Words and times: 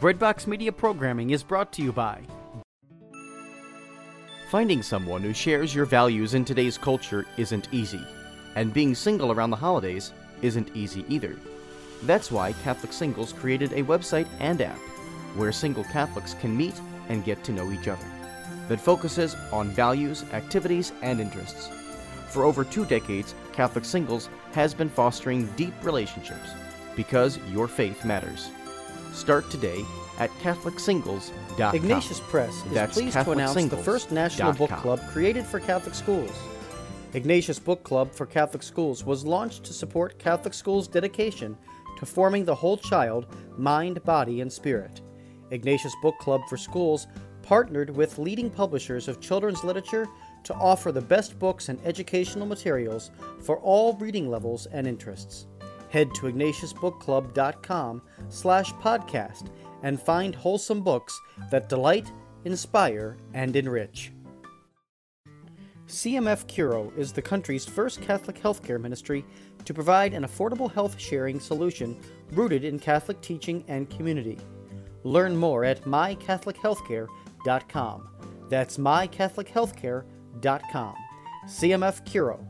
Breadbox 0.00 0.46
Media 0.46 0.72
programming 0.72 1.28
is 1.28 1.42
brought 1.42 1.74
to 1.74 1.82
you 1.82 1.92
by. 1.92 2.22
Finding 4.50 4.82
someone 4.82 5.20
who 5.20 5.34
shares 5.34 5.74
your 5.74 5.84
values 5.84 6.32
in 6.32 6.42
today's 6.42 6.78
culture 6.78 7.26
isn't 7.36 7.68
easy, 7.70 8.00
and 8.54 8.72
being 8.72 8.94
single 8.94 9.30
around 9.30 9.50
the 9.50 9.56
holidays 9.56 10.14
isn't 10.40 10.74
easy 10.74 11.04
either. 11.10 11.36
That's 12.04 12.32
why 12.32 12.54
Catholic 12.64 12.94
Singles 12.94 13.34
created 13.34 13.74
a 13.74 13.82
website 13.82 14.26
and 14.38 14.62
app 14.62 14.78
where 15.36 15.52
single 15.52 15.84
Catholics 15.84 16.32
can 16.32 16.56
meet 16.56 16.80
and 17.10 17.22
get 17.22 17.44
to 17.44 17.52
know 17.52 17.70
each 17.70 17.86
other 17.86 18.06
that 18.68 18.80
focuses 18.80 19.36
on 19.52 19.68
values, 19.68 20.24
activities, 20.32 20.94
and 21.02 21.20
interests. 21.20 21.68
For 22.30 22.44
over 22.44 22.64
two 22.64 22.86
decades, 22.86 23.34
Catholic 23.52 23.84
Singles 23.84 24.30
has 24.52 24.72
been 24.72 24.88
fostering 24.88 25.44
deep 25.56 25.74
relationships 25.82 26.52
because 26.96 27.38
your 27.52 27.68
faith 27.68 28.02
matters. 28.06 28.48
Start 29.12 29.50
today 29.50 29.84
at 30.18 30.30
CatholicSingles.com. 30.38 31.74
Ignatius 31.74 32.20
Press 32.20 32.54
is 32.66 32.72
That's 32.72 32.94
pleased 32.94 33.14
to 33.14 33.30
announce 33.32 33.54
the 33.66 33.76
first 33.76 34.10
national 34.10 34.52
book 34.52 34.70
club 34.70 35.00
created 35.10 35.46
for 35.46 35.60
Catholic 35.60 35.94
schools. 35.94 36.32
Ignatius 37.12 37.58
Book 37.58 37.82
Club 37.82 38.12
for 38.12 38.24
Catholic 38.24 38.62
Schools 38.62 39.04
was 39.04 39.24
launched 39.24 39.64
to 39.64 39.72
support 39.72 40.18
Catholic 40.18 40.54
schools' 40.54 40.86
dedication 40.86 41.56
to 41.98 42.06
forming 42.06 42.44
the 42.44 42.54
whole 42.54 42.76
child, 42.76 43.26
mind, 43.56 44.02
body, 44.04 44.40
and 44.42 44.52
spirit. 44.52 45.00
Ignatius 45.50 45.94
Book 46.02 46.16
Club 46.18 46.40
for 46.48 46.56
Schools 46.56 47.08
partnered 47.42 47.90
with 47.90 48.18
leading 48.18 48.48
publishers 48.48 49.08
of 49.08 49.20
children's 49.20 49.64
literature 49.64 50.06
to 50.44 50.54
offer 50.54 50.92
the 50.92 51.00
best 51.00 51.36
books 51.38 51.68
and 51.68 51.80
educational 51.84 52.46
materials 52.46 53.10
for 53.42 53.58
all 53.58 53.94
reading 53.94 54.30
levels 54.30 54.66
and 54.66 54.86
interests. 54.86 55.46
Head 55.90 56.14
to 56.14 56.22
ignatiusbookclub.com 56.22 58.02
slash 58.30 58.72
podcast 58.74 59.48
and 59.82 59.98
find 60.00 60.34
wholesome 60.34 60.80
books 60.80 61.20
that 61.50 61.68
delight, 61.68 62.10
inspire, 62.44 63.18
and 63.34 63.54
enrich. 63.56 64.12
CMF 65.86 66.46
Curo 66.46 66.96
is 66.96 67.12
the 67.12 67.20
country's 67.20 67.66
first 67.66 68.00
Catholic 68.00 68.40
healthcare 68.40 68.80
ministry 68.80 69.26
to 69.64 69.74
provide 69.74 70.14
an 70.14 70.24
affordable 70.24 70.72
health 70.72 70.98
sharing 71.00 71.40
solution 71.40 71.98
rooted 72.32 72.62
in 72.64 72.78
Catholic 72.78 73.20
teaching 73.20 73.64
and 73.66 73.90
community. 73.90 74.38
Learn 75.02 75.36
more 75.36 75.64
at 75.64 75.82
mycatholichealthcare.com. 75.82 78.08
That's 78.48 78.76
mycatholichealthcare.com. 78.76 80.94
CMF 81.46 82.06
Curo. 82.06 82.46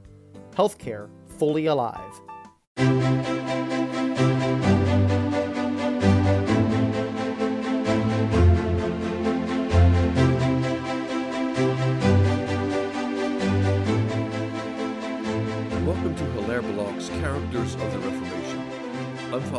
Healthcare 0.54 1.08
fully 1.38 1.66
alive. 1.66 2.20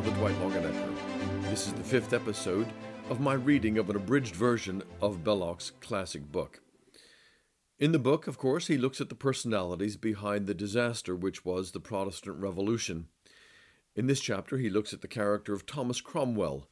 Father 0.02 0.18
Dwight 0.18 0.36
Longenecker. 0.42 1.42
This 1.44 1.68
is 1.68 1.74
the 1.74 1.84
fifth 1.84 2.12
episode 2.12 2.66
of 3.12 3.20
my 3.20 3.34
reading 3.34 3.78
of 3.78 3.88
an 3.88 3.96
abridged 3.96 4.36
version 4.36 4.82
of 5.00 5.24
Belloc's 5.24 5.74
classic 5.80 6.32
book. 6.32 6.60
In 7.78 7.92
the 7.92 8.00
book, 8.00 8.26
of 8.26 8.40
course, 8.40 8.66
he 8.66 8.80
looks 8.80 9.00
at 9.00 9.10
the 9.10 9.16
personalities 9.16 9.98
behind 9.98 10.48
the 10.48 10.56
disaster 10.56 11.16
which 11.16 11.46
was 11.46 11.70
the 11.70 11.80
Protestant 11.80 12.38
Revolution. 12.40 13.10
In 13.96 14.08
this 14.08 14.22
chapter, 14.22 14.58
he 14.58 14.72
looks 14.72 14.92
at 14.92 15.02
the 15.02 15.08
character 15.08 15.54
of 15.54 15.68
Thomas 15.68 16.02
Cromwell, 16.02 16.68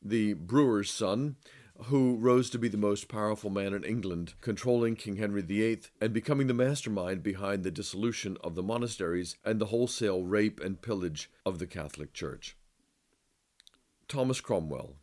the 0.00 0.32
brewer's 0.32 0.90
son, 0.90 1.36
who 1.84 2.16
rose 2.16 2.48
to 2.48 2.58
be 2.58 2.68
the 2.68 2.78
most 2.78 3.08
powerful 3.08 3.50
man 3.50 3.74
in 3.74 3.84
England, 3.84 4.32
controlling 4.40 4.96
King 4.96 5.16
Henry 5.16 5.42
VIII 5.42 5.82
and 6.00 6.14
becoming 6.14 6.46
the 6.46 6.54
mastermind 6.54 7.22
behind 7.22 7.62
the 7.62 7.70
dissolution 7.70 8.38
of 8.42 8.54
the 8.54 8.62
monasteries 8.62 9.36
and 9.44 9.60
the 9.60 9.66
wholesale 9.66 10.24
rape 10.24 10.60
and 10.60 10.80
pillage 10.80 11.30
of 11.44 11.58
the 11.58 11.66
Catholic 11.66 12.14
Church. 12.14 12.56
Thomas 14.10 14.40
Cromwell. 14.40 14.96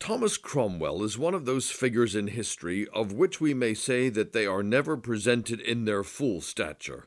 Thomas 0.00 0.36
Cromwell 0.36 1.04
is 1.04 1.16
one 1.16 1.32
of 1.32 1.44
those 1.44 1.70
figures 1.70 2.16
in 2.16 2.26
history 2.26 2.88
of 2.92 3.12
which 3.12 3.40
we 3.40 3.54
may 3.54 3.72
say 3.72 4.08
that 4.08 4.32
they 4.32 4.46
are 4.46 4.64
never 4.64 4.96
presented 4.96 5.60
in 5.60 5.84
their 5.84 6.02
full 6.02 6.40
stature. 6.40 7.06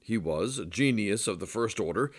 He 0.00 0.16
was 0.16 0.60
a 0.60 0.64
genius 0.64 1.26
of 1.26 1.40
the 1.40 1.46
first 1.46 1.80
order, 1.80 2.12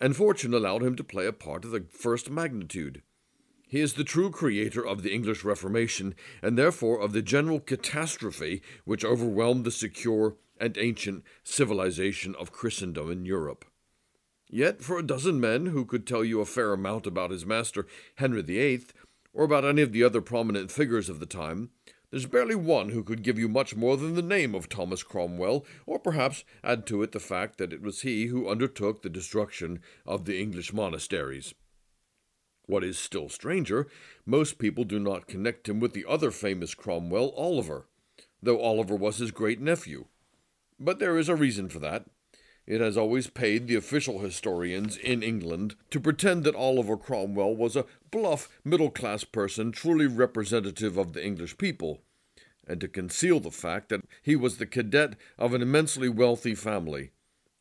and 0.00 0.16
fortune 0.16 0.54
allowed 0.54 0.82
him 0.82 0.96
to 0.96 1.04
play 1.04 1.26
a 1.26 1.34
part 1.34 1.66
of 1.66 1.70
the 1.70 1.84
first 1.90 2.30
magnitude. 2.30 3.02
He 3.68 3.80
is 3.80 3.92
the 3.92 4.02
true 4.02 4.30
creator 4.30 4.86
of 4.86 5.02
the 5.02 5.12
English 5.12 5.44
Reformation, 5.44 6.14
and 6.40 6.56
therefore 6.56 6.98
of 6.98 7.12
the 7.12 7.20
general 7.20 7.60
catastrophe 7.60 8.62
which 8.86 9.04
overwhelmed 9.04 9.66
the 9.66 9.70
secure 9.70 10.36
and 10.58 10.78
ancient 10.78 11.24
civilization 11.44 12.34
of 12.36 12.52
Christendom 12.52 13.10
in 13.10 13.26
Europe. 13.26 13.66
Yet, 14.54 14.82
for 14.82 14.98
a 14.98 15.02
dozen 15.02 15.40
men 15.40 15.66
who 15.66 15.86
could 15.86 16.06
tell 16.06 16.22
you 16.22 16.42
a 16.42 16.44
fair 16.44 16.74
amount 16.74 17.06
about 17.06 17.30
his 17.30 17.46
master, 17.46 17.86
Henry 18.16 18.42
VIII, 18.42 18.84
or 19.32 19.44
about 19.44 19.64
any 19.64 19.80
of 19.80 19.92
the 19.92 20.04
other 20.04 20.20
prominent 20.20 20.70
figures 20.70 21.08
of 21.08 21.20
the 21.20 21.26
time, 21.26 21.70
there's 22.10 22.26
barely 22.26 22.54
one 22.54 22.90
who 22.90 23.02
could 23.02 23.22
give 23.22 23.38
you 23.38 23.48
much 23.48 23.74
more 23.74 23.96
than 23.96 24.14
the 24.14 24.20
name 24.20 24.54
of 24.54 24.68
Thomas 24.68 25.02
Cromwell, 25.02 25.64
or 25.86 25.98
perhaps 25.98 26.44
add 26.62 26.86
to 26.88 27.02
it 27.02 27.12
the 27.12 27.18
fact 27.18 27.56
that 27.56 27.72
it 27.72 27.80
was 27.80 28.02
he 28.02 28.26
who 28.26 28.46
undertook 28.46 29.00
the 29.00 29.08
destruction 29.08 29.80
of 30.04 30.26
the 30.26 30.38
English 30.38 30.70
monasteries. 30.74 31.54
What 32.66 32.84
is 32.84 32.98
still 32.98 33.30
stranger, 33.30 33.88
most 34.26 34.58
people 34.58 34.84
do 34.84 34.98
not 34.98 35.26
connect 35.26 35.66
him 35.66 35.80
with 35.80 35.94
the 35.94 36.04
other 36.06 36.30
famous 36.30 36.74
Cromwell, 36.74 37.30
Oliver, 37.38 37.86
though 38.42 38.60
Oliver 38.60 38.96
was 38.96 39.16
his 39.16 39.30
great 39.30 39.62
nephew. 39.62 40.04
But 40.78 40.98
there 40.98 41.16
is 41.16 41.30
a 41.30 41.34
reason 41.34 41.70
for 41.70 41.78
that. 41.78 42.04
It 42.66 42.80
has 42.80 42.96
always 42.96 43.26
paid 43.26 43.66
the 43.66 43.74
official 43.74 44.20
historians 44.20 44.96
in 44.96 45.22
England 45.22 45.74
to 45.90 45.98
pretend 45.98 46.44
that 46.44 46.54
Oliver 46.54 46.96
Cromwell 46.96 47.56
was 47.56 47.74
a 47.74 47.86
bluff, 48.10 48.48
middle 48.64 48.90
class 48.90 49.24
person 49.24 49.72
truly 49.72 50.06
representative 50.06 50.96
of 50.96 51.12
the 51.12 51.24
English 51.24 51.58
people, 51.58 52.02
and 52.66 52.80
to 52.80 52.86
conceal 52.86 53.40
the 53.40 53.50
fact 53.50 53.88
that 53.88 54.04
he 54.22 54.36
was 54.36 54.58
the 54.58 54.66
cadet 54.66 55.16
of 55.38 55.54
an 55.54 55.62
immensely 55.62 56.08
wealthy 56.08 56.54
family, 56.54 57.10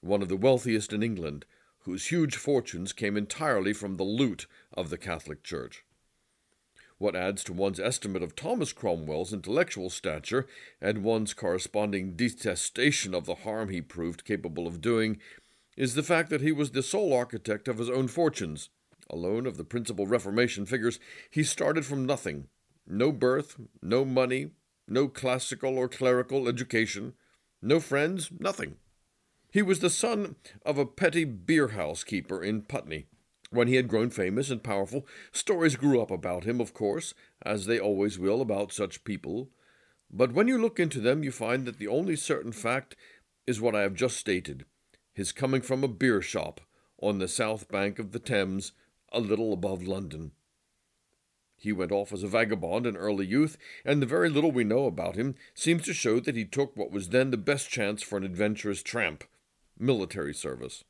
one 0.01 0.21
of 0.21 0.29
the 0.29 0.37
wealthiest 0.37 0.93
in 0.93 1.01
England, 1.01 1.45
whose 1.85 2.07
huge 2.07 2.35
fortunes 2.35 2.93
came 2.93 3.17
entirely 3.17 3.73
from 3.73 3.97
the 3.97 4.03
loot 4.03 4.45
of 4.71 4.91
the 4.91 4.99
Catholic 4.99 5.41
Church. 5.41 5.83
What 7.01 7.15
adds 7.15 7.43
to 7.45 7.53
one's 7.53 7.79
estimate 7.79 8.21
of 8.21 8.35
Thomas 8.35 8.73
Cromwell's 8.73 9.33
intellectual 9.33 9.89
stature 9.89 10.45
and 10.79 11.03
one's 11.03 11.33
corresponding 11.33 12.15
detestation 12.15 13.15
of 13.15 13.25
the 13.25 13.33
harm 13.33 13.69
he 13.69 13.81
proved 13.81 14.23
capable 14.23 14.67
of 14.67 14.81
doing 14.81 15.17
is 15.75 15.95
the 15.95 16.03
fact 16.03 16.29
that 16.29 16.41
he 16.41 16.51
was 16.51 16.69
the 16.69 16.83
sole 16.83 17.11
architect 17.11 17.67
of 17.67 17.79
his 17.79 17.89
own 17.89 18.07
fortunes. 18.07 18.69
Alone 19.09 19.47
of 19.47 19.57
the 19.57 19.63
principal 19.63 20.05
Reformation 20.05 20.67
figures, 20.67 20.99
he 21.31 21.43
started 21.43 21.87
from 21.87 22.05
nothing 22.05 22.49
no 22.85 23.11
birth, 23.11 23.55
no 23.81 24.05
money, 24.05 24.51
no 24.87 25.07
classical 25.07 25.79
or 25.79 25.87
clerical 25.87 26.47
education, 26.47 27.13
no 27.63 27.79
friends, 27.79 28.29
nothing. 28.39 28.75
He 29.49 29.63
was 29.63 29.79
the 29.79 29.89
son 29.89 30.35
of 30.63 30.77
a 30.77 30.85
petty 30.85 31.23
beerhouse 31.23 32.03
keeper 32.03 32.43
in 32.43 32.61
Putney. 32.61 33.07
When 33.51 33.67
he 33.67 33.75
had 33.75 33.89
grown 33.89 34.09
famous 34.09 34.49
and 34.49 34.63
powerful, 34.63 35.05
stories 35.33 35.75
grew 35.75 36.01
up 36.01 36.09
about 36.09 36.45
him, 36.45 36.61
of 36.61 36.73
course, 36.73 37.13
as 37.41 37.65
they 37.65 37.79
always 37.79 38.17
will 38.17 38.41
about 38.41 38.71
such 38.71 39.03
people. 39.03 39.49
But 40.09 40.31
when 40.31 40.47
you 40.47 40.57
look 40.57 40.79
into 40.79 41.01
them, 41.01 41.21
you 41.21 41.31
find 41.31 41.65
that 41.65 41.77
the 41.77 41.87
only 41.87 42.15
certain 42.15 42.53
fact 42.53 42.95
is 43.45 43.59
what 43.59 43.75
I 43.75 43.81
have 43.81 43.93
just 43.93 44.17
stated 44.17 44.65
his 45.13 45.33
coming 45.33 45.61
from 45.61 45.83
a 45.83 45.89
beer 45.89 46.21
shop 46.21 46.61
on 47.01 47.19
the 47.19 47.27
south 47.27 47.67
bank 47.67 47.99
of 47.99 48.13
the 48.13 48.19
Thames, 48.19 48.71
a 49.11 49.19
little 49.19 49.51
above 49.51 49.83
London. 49.83 50.31
He 51.57 51.73
went 51.73 51.91
off 51.91 52.13
as 52.13 52.23
a 52.23 52.29
vagabond 52.29 52.87
in 52.87 52.95
early 52.95 53.25
youth, 53.25 53.57
and 53.83 54.01
the 54.01 54.05
very 54.05 54.29
little 54.29 54.53
we 54.53 54.63
know 54.63 54.85
about 54.85 55.17
him 55.17 55.35
seems 55.53 55.83
to 55.83 55.93
show 55.93 56.21
that 56.21 56.37
he 56.37 56.45
took 56.45 56.77
what 56.77 56.91
was 56.91 57.09
then 57.09 57.29
the 57.29 57.37
best 57.37 57.69
chance 57.69 58.01
for 58.01 58.17
an 58.17 58.23
adventurous 58.23 58.81
tramp 58.81 59.25
military 59.77 60.33
service. 60.33 60.85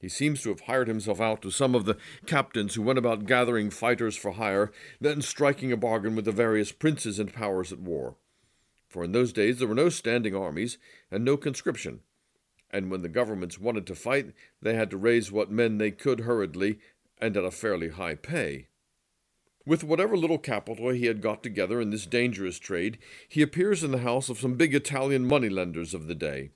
He 0.00 0.08
seems 0.08 0.42
to 0.42 0.50
have 0.50 0.60
hired 0.60 0.86
himself 0.86 1.20
out 1.20 1.42
to 1.42 1.50
some 1.50 1.74
of 1.74 1.84
the 1.84 1.96
captains 2.26 2.74
who 2.74 2.82
went 2.82 2.98
about 2.98 3.26
gathering 3.26 3.70
fighters 3.70 4.16
for 4.16 4.32
hire, 4.32 4.70
then 5.00 5.22
striking 5.22 5.72
a 5.72 5.76
bargain 5.76 6.14
with 6.14 6.24
the 6.24 6.32
various 6.32 6.70
princes 6.70 7.18
and 7.18 7.32
powers 7.32 7.72
at 7.72 7.80
war. 7.80 8.16
For 8.88 9.04
in 9.04 9.12
those 9.12 9.32
days 9.32 9.58
there 9.58 9.68
were 9.68 9.74
no 9.74 9.88
standing 9.88 10.36
armies 10.36 10.78
and 11.10 11.24
no 11.24 11.36
conscription, 11.36 12.00
and 12.70 12.90
when 12.90 13.02
the 13.02 13.08
governments 13.08 13.58
wanted 13.58 13.86
to 13.86 13.94
fight, 13.94 14.32
they 14.62 14.74
had 14.74 14.90
to 14.90 14.96
raise 14.96 15.32
what 15.32 15.50
men 15.50 15.78
they 15.78 15.90
could 15.90 16.20
hurriedly 16.20 16.78
and 17.20 17.36
at 17.36 17.44
a 17.44 17.50
fairly 17.50 17.88
high 17.88 18.14
pay. 18.14 18.68
With 19.66 19.84
whatever 19.84 20.16
little 20.16 20.38
capital 20.38 20.90
he 20.90 21.06
had 21.06 21.20
got 21.20 21.42
together 21.42 21.80
in 21.80 21.90
this 21.90 22.06
dangerous 22.06 22.58
trade, 22.58 22.98
he 23.28 23.42
appears 23.42 23.84
in 23.84 23.90
the 23.90 23.98
house 23.98 24.28
of 24.28 24.38
some 24.38 24.54
big 24.54 24.74
Italian 24.74 25.26
moneylenders 25.26 25.92
of 25.92 26.06
the 26.06 26.14
day. 26.14 26.52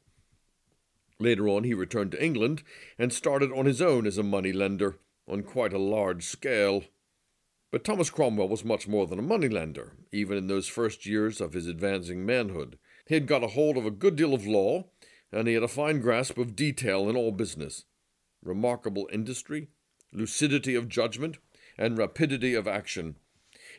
Later 1.23 1.49
on, 1.49 1.63
he 1.63 1.73
returned 1.73 2.11
to 2.11 2.25
England 2.25 2.65
and 2.99 3.13
started 3.13 3.53
on 3.53 3.65
his 3.65 3.81
own 3.81 4.09
as 4.09 4.19
a 4.19 4.25
money 4.25 4.53
lender 4.53 4.99
on 5.29 5.45
quite 5.45 5.73
a 5.73 5.79
large 5.79 6.25
scale. 6.25 6.83
But 7.71 7.85
Thomas 7.85 8.11
Cromwell 8.11 8.49
was 8.49 8.65
much 8.65 8.89
more 8.89 9.07
than 9.07 9.21
a 9.21 9.23
moneylender, 9.23 9.93
even 10.11 10.37
in 10.37 10.49
those 10.49 10.67
first 10.67 11.07
years 11.07 11.41
of 11.41 11.53
his 11.53 11.69
advancing 11.69 12.27
manhood. 12.27 12.77
He 13.07 13.15
had 13.15 13.29
got 13.29 13.45
a 13.45 13.55
hold 13.55 13.77
of 13.77 13.87
a 13.87 13.93
good 13.93 14.17
deal 14.17 14.35
of 14.35 14.49
law, 14.49 14.89
and 15.31 15.47
he 15.47 15.55
had 15.55 15.63
a 15.63 15.69
fine 15.69 16.01
grasp 16.01 16.39
of 16.39 16.57
detail 16.57 17.09
in 17.09 17.15
all 17.17 17.31
business. 17.31 17.85
Remarkable 18.43 19.09
industry, 19.13 19.69
lucidity 20.13 20.75
of 20.75 20.89
judgment, 20.89 21.39
and 21.79 21.97
rapidity 21.97 22.55
of 22.55 22.67
action. 22.67 23.15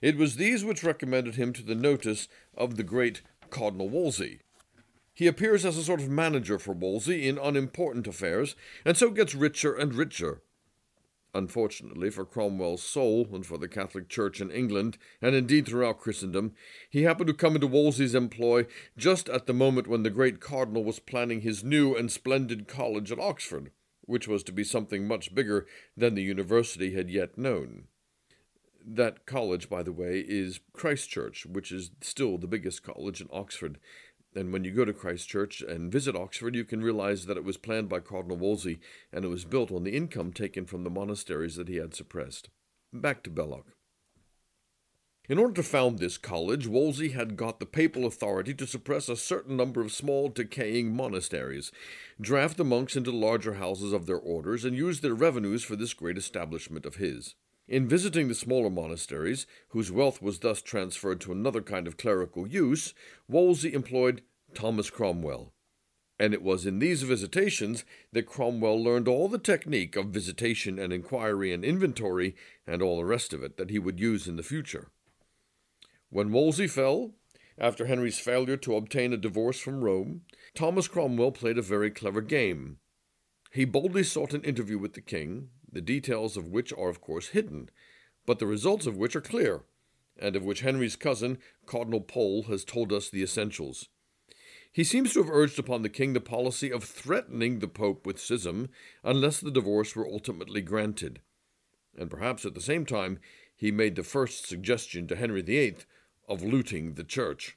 It 0.02 0.16
was 0.16 0.38
these 0.38 0.64
which 0.64 0.82
recommended 0.82 1.36
him 1.36 1.52
to 1.52 1.62
the 1.62 1.76
notice 1.76 2.30
of 2.56 2.78
the 2.78 2.84
great 2.84 3.22
Cardinal 3.50 3.90
Wolsey. 3.90 4.40
He 5.14 5.28
appears 5.28 5.64
as 5.66 5.78
a 5.78 5.84
sort 5.84 6.02
of 6.02 6.10
manager 6.10 6.58
for 6.58 6.74
Wolsey 6.74 7.28
in 7.28 7.38
unimportant 7.38 8.08
affairs, 8.08 8.56
and 8.84 8.98
so 8.98 9.12
gets 9.12 9.36
richer 9.36 9.76
and 9.76 9.94
richer. 9.94 10.42
Unfortunately 11.36 12.12
for 12.12 12.26
Cromwell's 12.26 12.84
soul 12.84 13.28
and 13.34 13.46
for 13.46 13.58
the 13.58 13.68
Catholic 13.68 14.08
Church 14.08 14.40
in 14.40 14.52
England, 14.52 14.98
and 15.22 15.36
indeed 15.36 15.68
throughout 15.68 16.00
Christendom, 16.00 16.54
he 16.90 17.04
happened 17.04 17.28
to 17.28 17.34
come 17.34 17.56
into 17.56 17.66
Wolsey's 17.66 18.14
employ 18.14 18.68
just 18.98 19.30
at 19.30 19.48
the 19.48 19.54
moment 19.54 19.88
when 19.88 20.04
the 20.04 20.12
great 20.12 20.40
cardinal 20.40 20.84
was 20.84 21.00
planning 21.00 21.42
his 21.42 21.64
new 21.64 21.96
and 21.96 22.12
splendid 22.12 22.68
college 22.68 23.12
at 23.12 23.20
Oxford, 23.20 23.72
which 24.02 24.28
was 24.28 24.44
to 24.44 24.52
be 24.52 24.64
something 24.64 25.08
much 25.08 25.34
bigger 25.34 25.66
than 25.98 26.14
the 26.14 26.22
university 26.22 26.94
had 26.94 27.10
yet 27.10 27.36
known. 27.36 27.86
That 28.86 29.26
college, 29.26 29.70
by 29.70 29.82
the 29.82 29.94
way, 29.94 30.24
is 30.28 30.60
Christ 30.74 31.10
Church, 31.10 31.46
which 31.46 31.72
is 31.72 31.92
still 32.02 32.38
the 32.38 32.48
biggest 32.48 32.84
college 32.84 33.22
in 33.22 33.30
Oxford, 33.32 33.80
and 34.36 34.52
when 34.52 34.64
you 34.64 34.72
go 34.72 34.86
to 34.86 34.94
Christ 34.94 35.28
Church 35.30 35.62
and 35.62 35.92
visit 35.92 36.16
Oxford, 36.16 36.56
you 36.56 36.64
can 36.64 36.84
realize 36.84 37.26
that 37.26 37.38
it 37.38 37.44
was 37.44 37.58
planned 37.58 37.90
by 37.90 38.00
Cardinal 38.00 38.38
Wolsey 38.38 38.80
and 39.12 39.24
it 39.26 39.30
was 39.30 39.46
built 39.46 39.72
on 39.72 39.84
the 39.84 39.96
income 39.96 40.32
taken 40.32 40.66
from 40.66 40.84
the 40.84 40.90
monasteries 40.90 41.56
that 41.56 41.68
he 41.68 41.78
had 41.78 41.94
suppressed. 41.94 42.50
Back 42.92 43.24
to 43.24 43.30
Belloc. 43.30 43.66
In 45.30 45.38
order 45.38 45.54
to 45.54 45.64
found 45.64 46.00
this 46.00 46.18
college, 46.18 46.68
Wolsey 46.68 47.10
had 47.10 47.38
got 47.38 47.62
the 47.62 47.66
papal 47.66 48.06
authority 48.06 48.54
to 48.56 48.68
suppress 48.68 49.08
a 49.08 49.16
certain 49.16 49.56
number 49.56 49.80
of 49.80 49.94
small, 49.94 50.28
decaying 50.28 50.94
monasteries, 50.94 51.72
draft 52.20 52.58
the 52.58 52.66
monks 52.66 52.98
into 52.98 53.12
larger 53.12 53.54
houses 53.54 53.94
of 53.94 54.06
their 54.06 54.18
orders, 54.18 54.66
and 54.66 54.76
use 54.76 55.00
their 55.00 55.14
revenues 55.14 55.64
for 55.64 55.78
this 55.78 55.94
great 55.94 56.18
establishment 56.18 56.86
of 56.86 56.96
his. 56.96 57.36
In 57.68 57.88
visiting 57.88 58.28
the 58.28 58.36
smaller 58.36 58.70
monasteries, 58.70 59.48
whose 59.70 59.92
wealth 59.92 60.22
was 60.22 60.40
thus 60.40 60.62
transferred 60.62 61.22
to 61.22 61.32
another 61.32 61.62
kind 61.62 61.88
of 61.88 61.98
clerical 61.98 62.46
use, 62.46 62.94
Wolsey 63.28 63.74
employed 63.74 64.22
Thomas 64.54 64.90
Cromwell. 64.90 65.54
And 66.20 66.34
it 66.34 66.44
was 66.44 66.66
in 66.66 66.80
these 66.80 67.04
visitations 67.04 67.86
that 68.12 68.28
Cromwell 68.28 68.82
learned 68.82 69.08
all 69.08 69.28
the 69.28 69.40
technique 69.40 69.96
of 69.96 70.08
visitation 70.08 70.78
and 70.78 70.94
inquiry 70.94 71.54
and 71.54 71.64
inventory 71.64 72.36
and 72.68 72.82
all 72.82 72.98
the 72.98 73.06
rest 73.06 73.34
of 73.34 73.44
it 73.44 73.58
that 73.58 73.70
he 73.70 73.80
would 73.80 74.00
use 74.00 74.28
in 74.28 74.36
the 74.36 74.44
future. 74.44 74.92
When 76.10 76.32
Wolsey 76.32 76.68
fell, 76.68 77.14
after 77.58 77.86
Henry's 77.86 78.20
failure 78.20 78.58
to 78.58 78.76
obtain 78.76 79.14
a 79.14 79.18
divorce 79.18 79.60
from 79.60 79.84
Rome, 79.84 80.22
Thomas 80.54 80.88
Cromwell 80.88 81.32
played 81.32 81.58
a 81.58 81.64
very 81.64 81.90
clever 81.90 82.22
game. 82.22 82.78
He 83.52 83.66
boldly 83.66 84.04
sought 84.04 84.34
an 84.34 84.44
interview 84.44 84.78
with 84.78 84.94
the 84.94 85.02
king, 85.02 85.50
the 85.74 85.82
details 85.82 86.38
of 86.38 86.48
which 86.48 86.72
are, 86.74 86.90
of 86.90 87.02
course, 87.02 87.30
hidden, 87.30 87.70
but 88.26 88.40
the 88.40 88.48
results 88.48 88.86
of 88.86 88.98
which 88.98 89.16
are 89.16 89.22
clear, 89.22 89.64
and 90.18 90.36
of 90.36 90.44
which 90.44 90.62
Henry's 90.62 90.96
cousin, 90.96 91.40
Cardinal 91.66 92.02
Pole, 92.02 92.44
has 92.44 92.64
told 92.64 92.94
us 92.94 93.10
the 93.10 93.24
essentials. 93.24 93.90
He 94.72 94.84
seems 94.84 95.14
to 95.14 95.22
have 95.22 95.32
urged 95.32 95.60
upon 95.60 95.84
the 95.84 95.90
king 95.90 96.14
the 96.14 96.20
policy 96.20 96.72
of 96.72 96.84
threatening 96.84 97.60
the 97.60 97.68
Pope 97.68 98.08
with 98.08 98.20
schism 98.20 98.70
unless 99.04 99.40
the 99.40 99.52
divorce 99.52 99.96
were 99.96 100.08
ultimately 100.08 100.62
granted. 100.62 101.22
And 101.96 102.10
perhaps 102.10 102.44
at 102.44 102.56
the 102.56 102.62
same 102.62 102.86
time 102.86 103.20
he 103.56 103.72
made 103.72 103.96
the 103.96 104.04
first 104.04 104.48
suggestion 104.48 105.08
to 105.08 105.16
Henry 105.16 105.44
VIII 105.44 105.78
of 106.28 106.42
looting 106.42 106.96
the 106.96 107.04
church. 107.04 107.56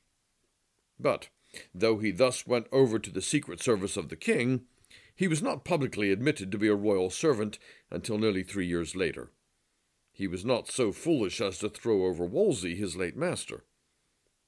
But, 1.01 1.29
though 1.75 1.99
he 1.99 2.11
thus 2.11 2.47
went 2.47 2.67
over 2.71 2.99
to 2.99 3.11
the 3.11 3.23
secret 3.23 3.63
service 3.63 3.97
of 3.97 4.11
the 4.11 4.17
king, 4.17 4.67
he 5.17 5.27
was 5.27 5.43
not 5.43 5.65
publicly 5.65 6.13
admitted 6.13 6.53
to 6.53 6.59
be 6.59 6.69
a 6.69 6.75
royal 6.75 7.11
servant 7.11 7.59
until 7.91 8.19
nearly 8.19 8.43
three 8.43 8.67
years 8.67 8.95
later. 8.95 9.31
He 10.13 10.27
was 10.29 10.45
not 10.45 10.69
so 10.69 10.93
foolish 10.93 11.41
as 11.41 11.59
to 11.59 11.69
throw 11.69 12.05
over 12.05 12.25
Wolsey, 12.25 12.77
his 12.77 12.97
late 12.97 13.17
master. 13.17 13.65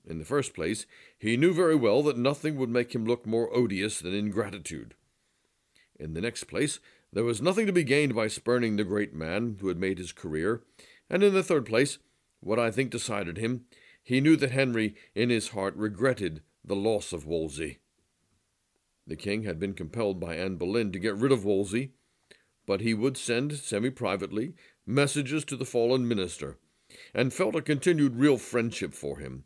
In 0.06 0.18
the 0.18 0.24
first 0.24 0.54
place, 0.54 0.86
he 1.18 1.36
knew 1.36 1.52
very 1.52 1.74
well 1.74 2.02
that 2.04 2.16
nothing 2.16 2.56
would 2.56 2.70
make 2.70 2.94
him 2.94 3.04
look 3.04 3.26
more 3.26 3.54
odious 3.54 4.00
than 4.00 4.14
ingratitude. 4.14 4.94
In 5.98 6.14
the 6.14 6.20
next 6.20 6.44
place, 6.44 6.78
there 7.12 7.24
was 7.24 7.42
nothing 7.42 7.66
to 7.66 7.72
be 7.72 7.82
gained 7.82 8.14
by 8.14 8.28
spurning 8.28 8.76
the 8.76 8.84
great 8.84 9.14
man 9.14 9.56
who 9.60 9.68
had 9.68 9.78
made 9.78 9.98
his 9.98 10.12
career, 10.12 10.62
and 11.10 11.22
in 11.22 11.34
the 11.34 11.42
third 11.42 11.66
place, 11.66 11.98
what 12.40 12.58
I 12.58 12.70
think 12.70 12.90
decided 12.90 13.38
him, 13.38 13.64
he 14.02 14.20
knew 14.20 14.36
that 14.36 14.50
Henry 14.50 14.94
in 15.14 15.30
his 15.30 15.48
heart 15.48 15.74
regretted 15.76 16.42
the 16.64 16.76
loss 16.76 17.12
of 17.12 17.26
Wolsey. 17.26 17.78
The 19.08 19.16
king 19.16 19.44
had 19.44 19.58
been 19.58 19.72
compelled 19.72 20.20
by 20.20 20.36
Anne 20.36 20.56
Boleyn 20.56 20.92
to 20.92 20.98
get 20.98 21.16
rid 21.16 21.32
of 21.32 21.42
Wolsey, 21.42 21.92
but 22.66 22.82
he 22.82 22.92
would 22.92 23.16
send, 23.16 23.54
semi 23.54 23.88
privately, 23.88 24.52
messages 24.84 25.46
to 25.46 25.56
the 25.56 25.64
fallen 25.64 26.06
minister, 26.06 26.58
and 27.14 27.32
felt 27.32 27.56
a 27.56 27.62
continued 27.62 28.16
real 28.16 28.36
friendship 28.36 28.92
for 28.92 29.18
him. 29.18 29.44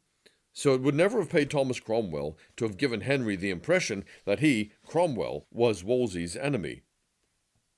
So 0.52 0.74
it 0.74 0.82
would 0.82 0.96
never 0.96 1.20
have 1.20 1.30
paid 1.30 1.48
Thomas 1.48 1.78
Cromwell 1.78 2.36
to 2.56 2.64
have 2.64 2.76
given 2.76 3.02
Henry 3.02 3.36
the 3.36 3.50
impression 3.50 4.04
that 4.24 4.40
he, 4.40 4.72
Cromwell, 4.84 5.46
was 5.52 5.84
Wolsey's 5.84 6.36
enemy. 6.36 6.82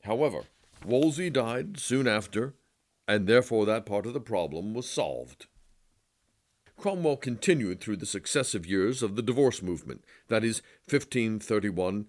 However, 0.04 0.44
Wolsey 0.86 1.28
died 1.28 1.78
soon 1.78 2.08
after, 2.08 2.54
and 3.06 3.26
therefore 3.26 3.66
that 3.66 3.84
part 3.84 4.06
of 4.06 4.14
the 4.14 4.20
problem 4.20 4.72
was 4.72 4.88
solved. 4.88 5.48
Cromwell 6.76 7.17
continued 7.17 7.81
through 7.81 7.97
the 7.97 8.06
successive 8.06 8.67
years 8.67 9.03
of 9.03 9.17
the 9.17 9.23
divorce 9.23 9.62
movement, 9.62 10.05
that 10.29 10.44
is, 10.44 10.61
1531, 10.88 12.06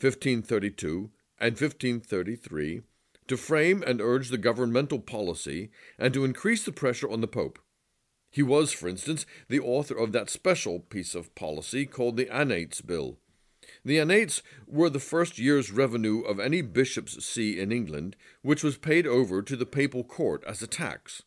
1532, 0.00 1.10
and 1.40 1.52
1533, 1.52 2.82
to 3.26 3.36
frame 3.36 3.82
and 3.86 4.00
urge 4.00 4.28
the 4.28 4.38
governmental 4.38 4.98
policy 4.98 5.70
and 5.98 6.14
to 6.14 6.24
increase 6.24 6.64
the 6.64 6.72
pressure 6.72 7.10
on 7.10 7.20
the 7.20 7.28
Pope. 7.28 7.58
He 8.30 8.42
was, 8.42 8.72
for 8.72 8.88
instance, 8.88 9.26
the 9.48 9.60
author 9.60 9.96
of 9.96 10.12
that 10.12 10.30
special 10.30 10.80
piece 10.80 11.14
of 11.14 11.34
policy 11.34 11.86
called 11.86 12.16
the 12.16 12.28
Annates 12.34 12.80
Bill. 12.80 13.18
The 13.84 14.00
Annates 14.00 14.42
were 14.66 14.90
the 14.90 14.98
first 14.98 15.38
year's 15.38 15.70
revenue 15.70 16.20
of 16.20 16.40
any 16.40 16.60
bishop's 16.60 17.24
see 17.24 17.58
in 17.60 17.72
England, 17.72 18.16
which 18.42 18.64
was 18.64 18.76
paid 18.76 19.06
over 19.06 19.40
to 19.42 19.56
the 19.56 19.66
papal 19.66 20.04
court 20.04 20.42
as 20.46 20.62
a 20.62 20.66
tax. 20.66 21.22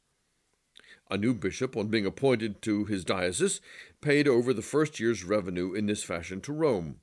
A 1.09 1.17
new 1.17 1.33
bishop, 1.33 1.77
on 1.77 1.87
being 1.87 2.05
appointed 2.05 2.61
to 2.63 2.83
his 2.83 3.05
diocese, 3.05 3.61
paid 4.01 4.27
over 4.27 4.53
the 4.53 4.61
first 4.61 4.99
year's 4.99 5.23
revenue 5.23 5.73
in 5.73 5.85
this 5.85 6.03
fashion 6.03 6.41
to 6.41 6.51
Rome. 6.51 6.99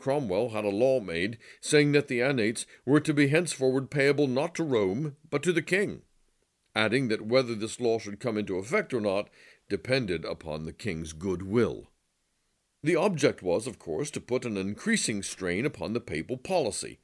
Cromwell 0.00 0.48
had 0.48 0.64
a 0.64 0.70
law 0.70 0.98
made 0.98 1.38
saying 1.60 1.92
that 1.92 2.08
the 2.08 2.22
annates 2.22 2.66
were 2.84 2.98
to 3.00 3.14
be 3.14 3.28
henceforward 3.28 3.90
payable 3.90 4.26
not 4.26 4.54
to 4.56 4.64
Rome, 4.64 5.16
but 5.28 5.44
to 5.44 5.52
the 5.52 5.62
king, 5.62 6.02
adding 6.74 7.06
that 7.08 7.26
whether 7.26 7.54
this 7.54 7.78
law 7.78 7.98
should 7.98 8.18
come 8.18 8.36
into 8.36 8.56
effect 8.56 8.92
or 8.92 9.00
not 9.00 9.30
depended 9.68 10.24
upon 10.24 10.64
the 10.64 10.72
king's 10.72 11.12
good 11.12 11.42
will. 11.42 11.90
The 12.82 12.96
object 12.96 13.42
was, 13.42 13.66
of 13.68 13.78
course, 13.78 14.10
to 14.12 14.20
put 14.20 14.44
an 14.44 14.56
increasing 14.56 15.22
strain 15.22 15.64
upon 15.64 15.92
the 15.92 16.00
papal 16.00 16.36
policy. 16.36 16.98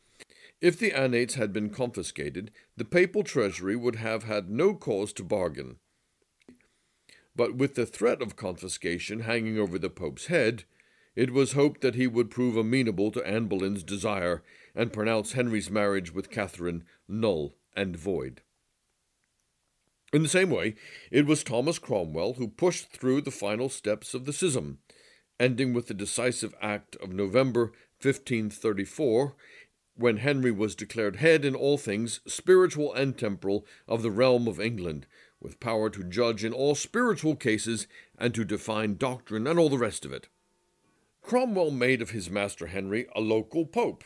If 0.60 0.78
the 0.78 0.92
annates 0.92 1.34
had 1.34 1.52
been 1.52 1.70
confiscated, 1.70 2.50
the 2.76 2.84
papal 2.84 3.22
treasury 3.22 3.76
would 3.76 3.96
have 3.96 4.24
had 4.24 4.50
no 4.50 4.74
cause 4.74 5.12
to 5.12 5.22
bargain 5.22 5.76
but 7.36 7.54
with 7.54 7.74
the 7.74 7.86
threat 7.86 8.22
of 8.22 8.34
confiscation 8.34 9.20
hanging 9.20 9.58
over 9.58 9.78
the 9.78 9.90
Pope's 9.90 10.26
head, 10.26 10.64
it 11.14 11.30
was 11.30 11.52
hoped 11.52 11.82
that 11.82 11.94
he 11.94 12.06
would 12.06 12.30
prove 12.30 12.56
amenable 12.56 13.10
to 13.10 13.26
Anne 13.26 13.46
Boleyn's 13.46 13.82
desire 13.82 14.42
and 14.74 14.92
pronounce 14.92 15.32
Henry's 15.32 15.70
marriage 15.70 16.12
with 16.12 16.30
Catherine 16.30 16.84
null 17.06 17.54
and 17.74 17.96
void. 17.96 18.42
In 20.12 20.22
the 20.22 20.28
same 20.28 20.50
way, 20.50 20.76
it 21.10 21.26
was 21.26 21.42
Thomas 21.42 21.78
Cromwell 21.78 22.34
who 22.34 22.48
pushed 22.48 22.88
through 22.88 23.22
the 23.22 23.30
final 23.30 23.68
steps 23.68 24.14
of 24.14 24.24
the 24.24 24.32
schism, 24.32 24.78
ending 25.38 25.74
with 25.74 25.88
the 25.88 25.94
decisive 25.94 26.54
act 26.62 26.96
of 26.96 27.12
November 27.12 27.72
1534, 28.00 29.34
when 29.96 30.18
Henry 30.18 30.50
was 30.50 30.74
declared 30.74 31.16
head 31.16 31.44
in 31.44 31.54
all 31.54 31.78
things, 31.78 32.20
spiritual 32.26 32.92
and 32.92 33.16
temporal, 33.16 33.66
of 33.88 34.02
the 34.02 34.10
realm 34.10 34.46
of 34.46 34.60
England, 34.60 35.06
with 35.40 35.60
power 35.60 35.90
to 35.90 36.02
judge 36.02 36.44
in 36.44 36.52
all 36.52 36.74
spiritual 36.74 37.36
cases 37.36 37.86
and 38.18 38.34
to 38.34 38.44
define 38.44 38.96
doctrine 38.96 39.46
and 39.46 39.58
all 39.58 39.68
the 39.68 39.78
rest 39.78 40.04
of 40.04 40.12
it. 40.12 40.28
Cromwell 41.22 41.70
made 41.70 42.00
of 42.00 42.10
his 42.10 42.30
master 42.30 42.68
Henry 42.68 43.06
a 43.14 43.20
local 43.20 43.66
pope, 43.66 44.04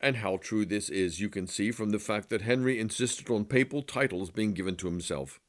and 0.00 0.16
how 0.16 0.36
true 0.36 0.64
this 0.64 0.88
is 0.88 1.20
you 1.20 1.28
can 1.28 1.46
see 1.46 1.70
from 1.70 1.90
the 1.90 1.98
fact 1.98 2.28
that 2.30 2.42
Henry 2.42 2.80
insisted 2.80 3.30
on 3.30 3.44
papal 3.44 3.82
titles 3.82 4.30
being 4.30 4.52
given 4.52 4.76
to 4.76 4.86
himself. 4.86 5.40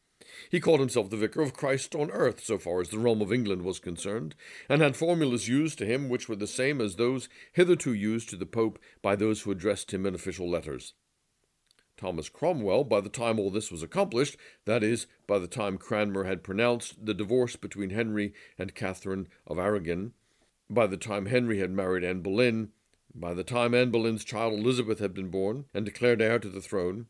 He 0.50 0.60
called 0.60 0.80
himself 0.80 1.10
the 1.10 1.18
Vicar 1.18 1.42
of 1.42 1.54
Christ 1.54 1.96
on 1.96 2.12
earth, 2.12 2.44
so 2.44 2.58
far 2.58 2.82
as 2.82 2.90
the 2.90 3.00
realm 3.00 3.22
of 3.22 3.34
England 3.34 3.64
was 3.64 3.80
concerned, 3.80 4.36
and 4.70 4.82
had 4.82 4.96
formulas 4.96 5.48
used 5.48 5.78
to 5.80 5.86
him 5.86 6.10
which 6.10 6.30
were 6.30 6.36
the 6.36 6.48
same 6.48 6.82
as 6.82 6.96
those 6.96 7.30
hitherto 7.54 7.94
used 7.94 8.30
to 8.30 8.36
the 8.36 8.46
Pope 8.46 8.78
by 9.02 9.16
those 9.16 9.42
who 9.42 9.52
addressed 9.52 9.94
him 9.94 10.06
in 10.06 10.14
official 10.14 10.50
letters. 10.50 10.94
Thomas 11.98 12.30
Cromwell, 12.30 12.84
by 12.84 13.02
the 13.02 13.10
time 13.10 13.40
all 13.40 13.50
this 13.50 13.72
was 13.72 13.82
accomplished, 13.82 14.38
that 14.66 14.84
is, 14.84 15.08
by 15.26 15.40
the 15.40 15.48
time 15.48 15.80
Cranmer 15.80 16.26
had 16.26 16.44
pronounced 16.44 17.04
the 17.04 17.14
divorce 17.14 17.56
between 17.56 17.90
Henry 17.90 18.34
and 18.58 18.76
Catherine 18.76 19.28
of 19.48 19.58
Aragon, 19.58 20.14
by 20.70 20.86
the 20.86 20.98
time 20.98 21.26
Henry 21.26 21.60
had 21.60 21.72
married 21.72 22.04
Anne 22.04 22.22
Boleyn, 22.22 22.70
by 23.16 23.34
the 23.34 23.44
time 23.44 23.74
Anne 23.74 23.90
Boleyn's 23.90 24.24
child 24.24 24.54
Elizabeth 24.54 25.00
had 25.00 25.14
been 25.16 25.30
born 25.30 25.66
and 25.74 25.86
declared 25.86 26.22
heir 26.22 26.38
to 26.38 26.50
the 26.50 26.62
throne, 26.62 27.08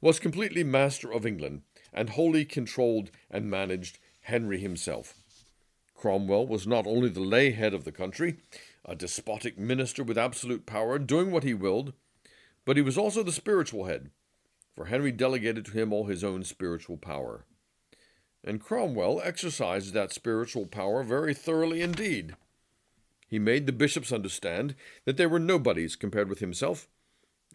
was 0.00 0.18
completely 0.18 0.64
master 0.64 1.12
of 1.12 1.24
England 1.24 1.62
and 1.92 2.10
wholly 2.10 2.44
controlled 2.44 3.10
and 3.30 3.48
managed 3.48 3.98
Henry 4.22 4.58
himself. 4.58 5.14
Cromwell 5.94 6.46
was 6.46 6.66
not 6.66 6.86
only 6.86 7.08
the 7.08 7.20
lay 7.20 7.52
head 7.52 7.72
of 7.72 7.84
the 7.84 7.92
country, 7.92 8.38
a 8.84 8.96
despotic 8.96 9.56
minister 9.56 10.02
with 10.02 10.18
absolute 10.18 10.66
power, 10.66 10.98
doing 10.98 11.30
what 11.30 11.44
he 11.44 11.54
willed, 11.54 11.92
but 12.64 12.76
he 12.76 12.82
was 12.82 12.98
also 12.98 13.22
the 13.22 13.32
spiritual 13.32 13.84
head, 13.84 14.10
for 14.74 14.86
Henry 14.86 15.12
delegated 15.12 15.64
to 15.66 15.72
him 15.72 15.92
all 15.92 16.06
his 16.06 16.24
own 16.24 16.44
spiritual 16.44 16.96
power. 16.96 17.44
And 18.42 18.60
Cromwell 18.60 19.20
exercised 19.22 19.94
that 19.94 20.12
spiritual 20.12 20.66
power 20.66 21.02
very 21.02 21.32
thoroughly 21.32 21.80
indeed. 21.80 22.36
He 23.26 23.38
made 23.38 23.66
the 23.66 23.72
bishops 23.72 24.12
understand 24.12 24.74
that 25.06 25.16
they 25.16 25.26
were 25.26 25.38
nobodies 25.38 25.96
compared 25.96 26.28
with 26.28 26.40
himself, 26.40 26.88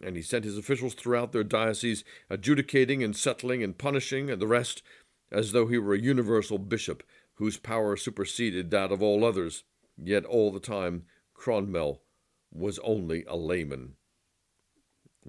and 0.02 0.16
he 0.16 0.22
sent 0.22 0.44
his 0.44 0.58
officials 0.58 0.94
throughout 0.94 1.32
their 1.32 1.44
dioceses 1.44 2.04
adjudicating 2.28 3.02
and 3.02 3.16
settling 3.16 3.62
and 3.62 3.78
punishing 3.78 4.30
and 4.30 4.40
the 4.40 4.46
rest 4.46 4.82
as 5.30 5.52
though 5.52 5.66
he 5.66 5.78
were 5.78 5.94
a 5.94 6.00
universal 6.00 6.58
bishop 6.58 7.02
whose 7.34 7.56
power 7.56 7.96
superseded 7.96 8.70
that 8.70 8.90
of 8.90 9.02
all 9.02 9.24
others, 9.24 9.64
yet 9.96 10.24
all 10.24 10.50
the 10.50 10.60
time 10.60 11.04
Cromwell 11.34 12.02
was 12.52 12.78
only 12.80 13.24
a 13.26 13.36
layman. 13.36 13.94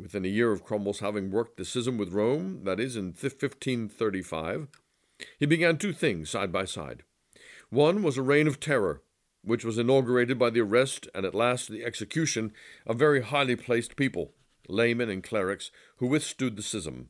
Within 0.02 0.26
a 0.26 0.30
year 0.30 0.52
of 0.52 0.64
Cromwell's 0.64 1.00
having 1.00 1.30
worked 1.30 1.58
the 1.58 1.66
schism 1.66 1.98
with 1.98 2.12
Rome, 2.12 2.64
that 2.64 2.80
is, 2.80 2.96
in 2.96 3.08
1535, 3.08 4.68
he 5.38 5.46
began 5.46 5.78
two 5.78 5.94
things 5.94 6.30
side 6.30 6.52
by 6.52 6.66
side. 6.66 7.04
One 7.70 8.02
was 8.02 8.18
a 8.18 8.24
reign 8.24 8.48
of 8.48 8.60
terror, 8.60 9.04
which 9.44 9.64
was 9.64 9.78
inaugurated 9.78 10.40
by 10.40 10.50
the 10.50 10.62
arrest 10.62 11.08
and 11.14 11.24
at 11.24 11.36
last 11.36 11.70
the 11.70 11.86
execution 11.86 12.52
of 12.88 12.98
very 12.98 13.22
highly 13.22 13.56
placed 13.56 13.96
people, 13.96 14.34
laymen 14.68 15.10
and 15.10 15.24
clerics, 15.24 15.70
who 15.98 16.08
withstood 16.08 16.56
the 16.56 16.64
schism. 16.64 17.10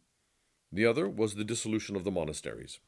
The 0.69 0.86
other 0.86 1.07
was 1.07 1.36
the 1.36 1.45
dissolution 1.45 1.95
of 1.95 2.03
the 2.03 2.12
monasteries. 2.12 2.79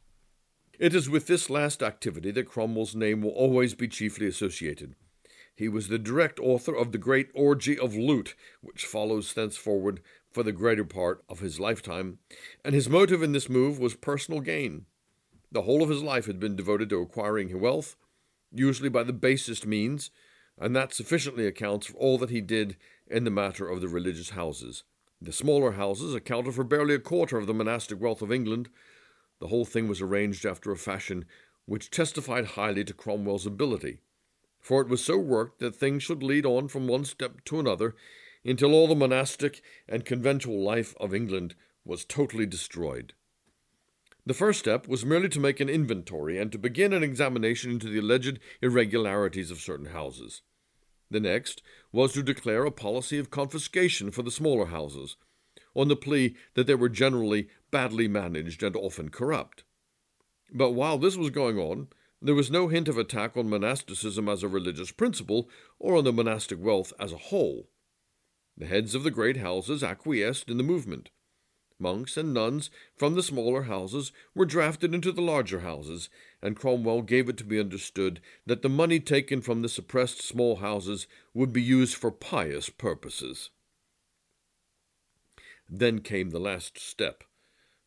It 0.80 0.94
is 0.94 1.10
with 1.10 1.28
this 1.28 1.50
last 1.50 1.82
activity 1.82 2.32
that 2.32 2.50
Cromwell's 2.50 2.96
name 2.96 3.22
will 3.22 3.32
always 3.32 3.74
be 3.74 3.88
chiefly 3.88 4.28
associated. 4.28 4.96
He 5.56 5.68
was 5.70 5.88
the 5.88 6.00
direct 6.00 6.40
author 6.40 6.76
of 6.76 6.92
the 6.92 6.98
great 6.98 7.30
orgy 7.36 7.78
of 7.78 7.96
loot, 7.96 8.36
which 8.62 8.86
follows 8.86 9.34
thenceforward 9.34 10.02
for 10.32 10.42
the 10.42 10.52
greater 10.52 10.84
part 10.84 11.24
of 11.30 11.42
his 11.42 11.60
lifetime, 11.60 12.18
and 12.66 12.74
his 12.74 12.90
motive 12.90 13.22
in 13.22 13.34
this 13.34 13.50
move 13.50 13.78
was 13.78 13.96
personal 13.96 14.42
gain. 14.42 14.86
The 15.52 15.62
whole 15.62 15.84
of 15.84 15.90
his 15.90 16.02
life 16.02 16.26
had 16.26 16.40
been 16.40 16.56
devoted 16.56 16.90
to 16.90 17.02
acquiring 17.02 17.60
wealth, 17.60 17.96
usually 18.52 18.90
by 18.90 19.04
the 19.04 19.14
basest 19.14 19.68
means, 19.68 20.10
and 20.58 20.76
that 20.76 20.94
sufficiently 20.94 21.46
accounts 21.46 21.86
for 21.86 21.98
all 21.98 22.18
that 22.18 22.32
he 22.32 22.42
did 22.42 22.76
in 23.06 23.24
the 23.24 23.30
matter 23.30 23.70
of 23.70 23.80
the 23.80 23.88
religious 23.88 24.32
houses. 24.32 24.84
The 25.22 25.32
smaller 25.32 25.74
houses 25.74 26.16
accounted 26.16 26.56
for 26.56 26.64
barely 26.64 26.96
a 26.96 27.00
quarter 27.00 27.38
of 27.38 27.46
the 27.46 27.54
monastic 27.54 28.02
wealth 28.02 28.24
of 28.24 28.32
England. 28.32 28.70
The 29.40 29.48
whole 29.48 29.66
thing 29.66 29.88
was 29.88 30.02
arranged 30.02 30.46
after 30.46 30.72
a 30.72 30.78
fashion 30.78 31.26
which 31.66 31.92
testified 31.92 32.46
highly 32.46 32.84
to 32.86 32.94
Cromwell's 32.94 33.46
ability 33.46 34.00
for 34.64 34.82
it 34.82 34.88
was 34.88 35.04
so 35.04 35.18
worked 35.18 35.60
that 35.60 35.76
things 35.76 36.02
should 36.02 36.24
lead 36.24 36.46
on 36.46 36.70
from 36.70 36.88
one 36.88 37.06
step 37.06 37.44
to 37.46 37.60
another 37.60 37.96
until 38.46 38.74
all 38.74 38.88
the 38.88 38.96
monastic 38.96 39.62
and 39.88 40.06
conventual 40.06 40.64
life 40.64 40.96
of 41.00 41.14
England 41.14 41.54
was 41.86 42.06
totally 42.06 42.46
destroyed. 42.46 43.14
The 44.26 44.34
first 44.34 44.60
step 44.60 44.88
was 44.88 45.06
merely 45.06 45.28
to 45.30 45.40
make 45.40 45.60
an 45.60 45.68
inventory 45.68 46.40
and 46.40 46.50
to 46.54 46.58
begin 46.58 46.94
an 46.94 47.04
examination 47.04 47.72
into 47.72 47.90
the 47.90 48.00
alleged 48.00 48.40
irregularities 48.62 49.52
of 49.52 49.60
certain 49.60 49.88
houses. 49.88 50.42
The 51.12 51.20
next 51.20 51.62
was 51.92 52.14
to 52.14 52.24
declare 52.24 52.64
a 52.64 52.72
policy 52.72 53.20
of 53.20 53.30
confiscation 53.30 54.12
for 54.12 54.24
the 54.24 54.32
smaller 54.32 54.68
houses, 54.68 55.18
on 55.76 55.90
the 55.90 55.98
plea 55.98 56.36
that 56.54 56.68
they 56.68 56.76
were 56.76 56.90
generally 56.90 57.50
badly 57.70 58.08
managed 58.08 58.64
and 58.64 58.76
often 58.78 59.10
corrupt. 59.10 59.66
But 60.54 60.72
while 60.72 60.98
this 60.98 61.18
was 61.18 61.30
going 61.30 61.58
on, 61.58 61.88
there 62.24 62.34
was 62.34 62.50
no 62.50 62.70
hint 62.70 62.88
of 62.88 62.98
attack 62.98 63.36
on 63.36 63.50
monasticism 63.50 64.30
as 64.30 64.44
a 64.44 64.48
religious 64.48 64.92
principle 64.92 65.50
or 65.78 65.98
on 65.98 66.06
the 66.06 66.14
monastic 66.14 66.58
wealth 66.58 66.94
as 66.98 67.12
a 67.12 67.18
whole. 67.18 67.68
The 68.58 68.66
heads 68.66 68.96
of 68.96 69.04
the 69.04 69.12
great 69.12 69.38
houses 69.38 69.84
acquiesced 69.84 70.50
in 70.50 70.56
the 70.58 70.64
movement. 70.64 71.10
Monks 71.80 72.16
and 72.16 72.34
nuns 72.34 72.70
from 72.96 73.16
the 73.16 73.24
smaller 73.24 73.64
houses 73.64 74.14
were 74.34 74.46
drafted 74.46 74.96
into 74.96 75.12
the 75.12 75.22
larger 75.22 75.60
houses, 75.60 76.10
and 76.42 76.56
Cromwell 76.56 77.02
gave 77.02 77.28
it 77.28 77.36
to 77.38 77.44
be 77.44 77.60
understood 77.60 78.22
that 78.46 78.62
the 78.62 78.70
money 78.70 79.02
taken 79.02 79.42
from 79.42 79.62
the 79.62 79.68
suppressed 79.68 80.22
small 80.22 80.58
houses 80.58 81.08
would 81.34 81.52
be 81.52 81.62
used 81.62 81.96
for 81.96 82.10
pious 82.10 82.70
purposes. 82.70 83.50
Then 85.68 86.00
came 86.00 86.30
the 86.30 86.40
last 86.40 86.80
step 86.80 87.26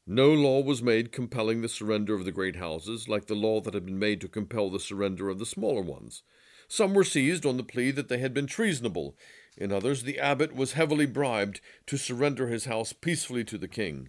no 0.07 0.33
law 0.33 0.63
was 0.63 0.83
made 0.83 1.11
compelling 1.11 1.63
the 1.63 1.69
surrender 1.69 2.15
of 2.15 2.25
the 2.25 2.33
great 2.33 2.57
houses, 2.57 3.09
like 3.09 3.27
the 3.27 3.35
law 3.35 3.61
that 3.61 3.75
had 3.75 3.85
been 3.85 3.99
made 3.99 4.21
to 4.21 4.29
compel 4.29 4.71
the 4.71 4.79
surrender 4.79 5.29
of 5.29 5.39
the 5.39 5.47
smaller 5.47 5.83
ones. 5.83 6.23
Some 6.69 6.95
were 6.95 7.05
seized 7.05 7.45
on 7.45 7.57
the 7.57 7.65
plea 7.65 7.91
that 7.91 8.09
they 8.09 8.19
had 8.19 8.33
been 8.33 8.47
treasonable. 8.47 9.17
In 9.57 9.73
others, 9.73 10.03
the 10.03 10.19
abbot 10.19 10.55
was 10.55 10.73
heavily 10.73 11.07
bribed 11.07 11.61
to 11.87 11.97
surrender 11.97 12.49
his 12.49 12.67
house 12.67 12.93
peacefully 12.93 13.45
to 13.45 13.59
the 13.59 13.69
king. 13.69 14.09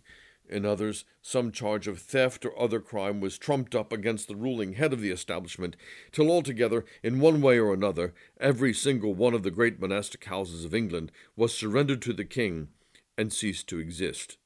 In 0.49 0.65
others, 0.65 1.03
some 1.21 1.51
charge 1.51 1.87
of 1.87 1.99
theft 1.99 2.45
or 2.45 2.57
other 2.57 2.79
crime 2.79 3.19
was 3.19 3.37
trumped 3.37 3.75
up 3.75 3.91
against 3.91 4.27
the 4.27 4.35
ruling 4.35 4.73
head 4.73 4.93
of 4.93 5.01
the 5.01 5.11
establishment, 5.11 5.75
till 6.11 6.31
altogether, 6.31 6.85
in 7.03 7.19
one 7.19 7.41
way 7.41 7.59
or 7.59 7.73
another, 7.73 8.13
every 8.39 8.73
single 8.73 9.13
one 9.13 9.33
of 9.33 9.43
the 9.43 9.51
great 9.51 9.79
monastic 9.79 10.23
houses 10.25 10.63
of 10.63 10.73
England 10.73 11.11
was 11.35 11.53
surrendered 11.53 12.01
to 12.03 12.13
the 12.13 12.23
king 12.23 12.69
and 13.17 13.33
ceased 13.33 13.67
to 13.67 13.79
exist. 13.79 14.37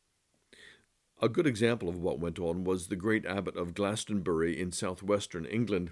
A 1.23 1.29
good 1.29 1.45
example 1.45 1.87
of 1.87 2.01
what 2.01 2.19
went 2.19 2.39
on 2.39 2.63
was 2.63 2.87
the 2.87 2.95
great 2.95 3.27
abbot 3.27 3.55
of 3.55 3.75
Glastonbury 3.75 4.59
in 4.59 4.71
southwestern 4.71 5.45
England. 5.45 5.91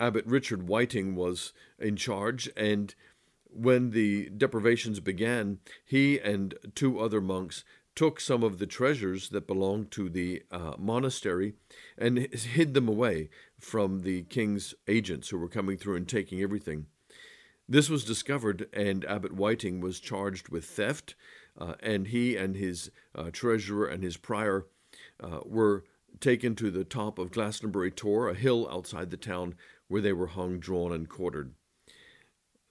Abbot 0.00 0.24
Richard 0.24 0.66
Whiting 0.66 1.14
was 1.14 1.52
in 1.78 1.96
charge, 1.96 2.48
and 2.56 2.94
when 3.44 3.90
the 3.90 4.30
deprivations 4.30 5.00
began, 5.00 5.58
he 5.84 6.18
and 6.18 6.54
two 6.74 6.98
other 6.98 7.20
monks 7.20 7.62
took 7.94 8.20
some 8.20 8.42
of 8.42 8.58
the 8.58 8.66
treasures 8.66 9.28
that 9.30 9.46
belonged 9.46 9.90
to 9.90 10.08
the 10.08 10.42
uh, 10.50 10.74
monastery 10.78 11.54
and 11.98 12.16
hid 12.18 12.72
them 12.72 12.88
away 12.88 13.28
from 13.58 14.00
the 14.00 14.22
king's 14.22 14.74
agents 14.86 15.28
who 15.28 15.36
were 15.36 15.48
coming 15.48 15.76
through 15.76 15.96
and 15.96 16.08
taking 16.08 16.40
everything. 16.40 16.86
This 17.68 17.90
was 17.90 18.04
discovered, 18.04 18.66
and 18.72 19.04
Abbot 19.04 19.32
Whiting 19.32 19.80
was 19.80 20.00
charged 20.00 20.48
with 20.48 20.64
theft 20.64 21.16
uh, 21.58 21.74
and 21.80 22.08
he 22.08 22.36
and 22.36 22.56
his 22.56 22.90
uh, 23.14 23.30
treasurer 23.32 23.86
and 23.86 24.02
his 24.02 24.16
prior 24.16 24.66
uh, 25.22 25.40
were 25.44 25.84
taken 26.20 26.54
to 26.56 26.70
the 26.70 26.84
top 26.84 27.18
of 27.18 27.32
Glastonbury 27.32 27.90
Tor, 27.90 28.28
a 28.28 28.34
hill 28.34 28.68
outside 28.70 29.10
the 29.10 29.16
town 29.16 29.54
where 29.88 30.02
they 30.02 30.12
were 30.12 30.28
hung, 30.28 30.58
drawn, 30.58 30.92
and 30.92 31.08
quartered. 31.08 31.54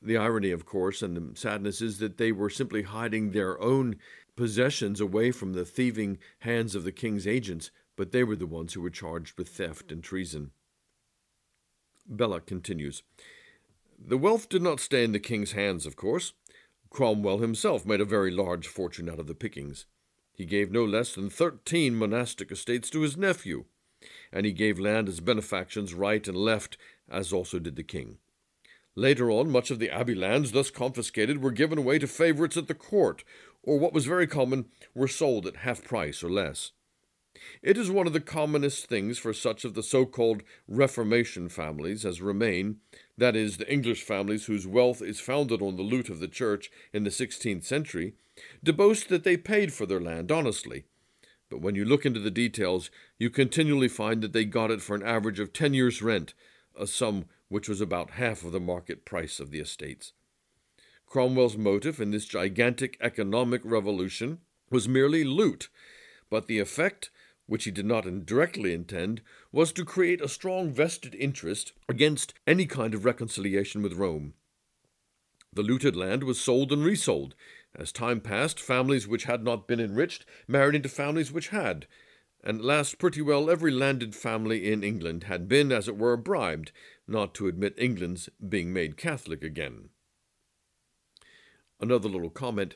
The 0.01 0.17
irony, 0.17 0.51
of 0.51 0.65
course, 0.65 1.01
and 1.01 1.17
the 1.17 1.35
sadness 1.39 1.81
is 1.81 1.99
that 1.99 2.17
they 2.17 2.31
were 2.31 2.49
simply 2.49 2.83
hiding 2.83 3.31
their 3.31 3.59
own 3.59 3.95
possessions 4.35 5.01
away 5.01 5.31
from 5.31 5.53
the 5.53 5.65
thieving 5.65 6.19
hands 6.39 6.75
of 6.75 6.83
the 6.83 6.91
king's 6.91 7.25
agents, 7.25 7.71
but 7.95 8.11
they 8.11 8.23
were 8.23 8.35
the 8.35 8.45
ones 8.45 8.73
who 8.73 8.81
were 8.81 8.91
charged 8.91 9.37
with 9.37 9.49
theft 9.49 9.91
and 9.91 10.03
treason. 10.03 10.51
Belloc 12.07 12.45
continues 12.45 13.03
The 13.99 14.17
wealth 14.17 14.47
did 14.47 14.61
not 14.61 14.79
stay 14.79 15.03
in 15.03 15.11
the 15.11 15.19
king's 15.19 15.53
hands, 15.53 15.85
of 15.85 15.95
course. 15.95 16.33
Cromwell 16.89 17.39
himself 17.39 17.85
made 17.85 18.01
a 18.01 18.05
very 18.05 18.31
large 18.31 18.67
fortune 18.67 19.09
out 19.09 19.19
of 19.19 19.27
the 19.27 19.35
pickings. 19.35 19.85
He 20.33 20.45
gave 20.45 20.71
no 20.71 20.85
less 20.85 21.15
than 21.15 21.29
thirteen 21.29 21.95
monastic 21.95 22.51
estates 22.51 22.89
to 22.91 23.01
his 23.01 23.17
nephew, 23.17 23.65
and 24.31 24.45
he 24.45 24.51
gave 24.51 24.79
land 24.79 25.09
as 25.09 25.19
benefactions 25.19 25.93
right 25.93 26.27
and 26.27 26.37
left, 26.37 26.77
as 27.09 27.33
also 27.33 27.59
did 27.59 27.75
the 27.75 27.83
king. 27.83 28.17
Later 28.95 29.29
on, 29.29 29.49
much 29.49 29.69
of 29.69 29.79
the 29.79 29.89
abbey 29.89 30.15
lands 30.15 30.51
thus 30.51 30.71
confiscated 30.71 31.41
were 31.41 31.51
given 31.51 31.77
away 31.77 31.99
to 31.99 32.07
favourites 32.07 32.57
at 32.57 32.67
the 32.67 32.73
court, 32.73 33.23
or 33.61 33.77
what 33.77 33.93
was 33.93 34.05
very 34.05 34.27
common, 34.27 34.65
were 34.95 35.07
sold 35.07 35.45
at 35.45 35.57
half 35.57 35.83
price 35.83 36.23
or 36.23 36.29
less. 36.29 36.71
It 37.61 37.77
is 37.77 37.91
one 37.91 38.07
of 38.07 38.13
the 38.13 38.19
commonest 38.19 38.87
things 38.87 39.19
for 39.19 39.33
such 39.33 39.63
of 39.65 39.75
the 39.75 39.83
so 39.83 40.05
called 40.05 40.41
Reformation 40.67 41.49
families 41.49 42.05
as 42.05 42.21
remain 42.21 42.77
that 43.17 43.35
is, 43.35 43.57
the 43.57 43.71
English 43.71 44.03
families 44.03 44.45
whose 44.45 44.67
wealth 44.67 45.01
is 45.01 45.19
founded 45.19 45.61
on 45.61 45.75
the 45.75 45.83
loot 45.83 46.09
of 46.09 46.19
the 46.19 46.27
church 46.27 46.69
in 46.93 47.03
the 47.03 47.11
sixteenth 47.11 47.65
century, 47.65 48.13
to 48.63 48.73
boast 48.73 49.09
that 49.09 49.23
they 49.23 49.37
paid 49.37 49.73
for 49.73 49.85
their 49.85 50.01
land 50.01 50.31
honestly. 50.31 50.85
But 51.49 51.61
when 51.61 51.75
you 51.75 51.85
look 51.85 52.05
into 52.05 52.19
the 52.19 52.29
details, 52.29 52.91
you 53.17 53.29
continually 53.29 53.87
find 53.87 54.21
that 54.21 54.33
they 54.33 54.45
got 54.45 54.69
it 54.69 54.81
for 54.81 54.95
an 54.95 55.03
average 55.03 55.39
of 55.39 55.53
ten 55.53 55.73
years' 55.73 56.01
rent, 56.01 56.33
a 56.77 56.85
sum 56.85 57.25
which 57.47 57.69
was 57.69 57.81
about 57.81 58.11
half 58.11 58.43
of 58.43 58.51
the 58.51 58.59
market 58.59 59.05
price 59.05 59.39
of 59.39 59.51
the 59.51 59.59
estates. 59.59 60.13
Cromwell's 61.07 61.55
motive 61.57 62.01
in 62.01 62.11
this 62.11 62.25
gigantic 62.25 62.97
economic 62.99 63.61
revolution 63.63 64.39
was 64.69 64.89
merely 64.89 65.23
loot, 65.23 65.69
but 66.29 66.47
the 66.47 66.59
effect, 66.59 67.09
which 67.47 67.63
he 67.63 67.71
did 67.71 67.85
not 67.85 68.25
directly 68.25 68.73
intend, 68.73 69.21
was 69.51 69.71
to 69.71 69.85
create 69.85 70.21
a 70.21 70.27
strong 70.27 70.71
vested 70.71 71.15
interest 71.15 71.73
against 71.89 72.33
any 72.45 72.65
kind 72.65 72.93
of 72.93 73.05
reconciliation 73.05 73.81
with 73.81 73.93
Rome. 73.93 74.33
The 75.53 75.63
looted 75.63 75.95
land 75.95 76.23
was 76.23 76.39
sold 76.39 76.71
and 76.71 76.83
resold. 76.83 77.33
As 77.73 77.91
time 77.91 78.21
passed, 78.21 78.59
families 78.59 79.07
which 79.07 79.23
had 79.23 79.43
not 79.43 79.67
been 79.67 79.79
enriched 79.79 80.25
married 80.47 80.75
into 80.75 80.89
families 80.89 81.31
which 81.31 81.49
had, 81.49 81.87
and 82.43 82.59
at 82.59 82.65
last 82.65 82.99
pretty 82.99 83.21
well 83.21 83.49
every 83.49 83.71
landed 83.71 84.13
family 84.13 84.71
in 84.71 84.83
England 84.83 85.23
had 85.23 85.47
been, 85.47 85.71
as 85.71 85.87
it 85.87 85.97
were, 85.97 86.17
bribed 86.17 86.71
not 87.07 87.33
to 87.33 87.47
admit 87.47 87.73
England's 87.77 88.29
being 88.47 88.71
made 88.73 88.97
Catholic 88.97 89.43
again. 89.43 89.89
Another 91.79 92.09
little 92.09 92.29
comment. 92.29 92.75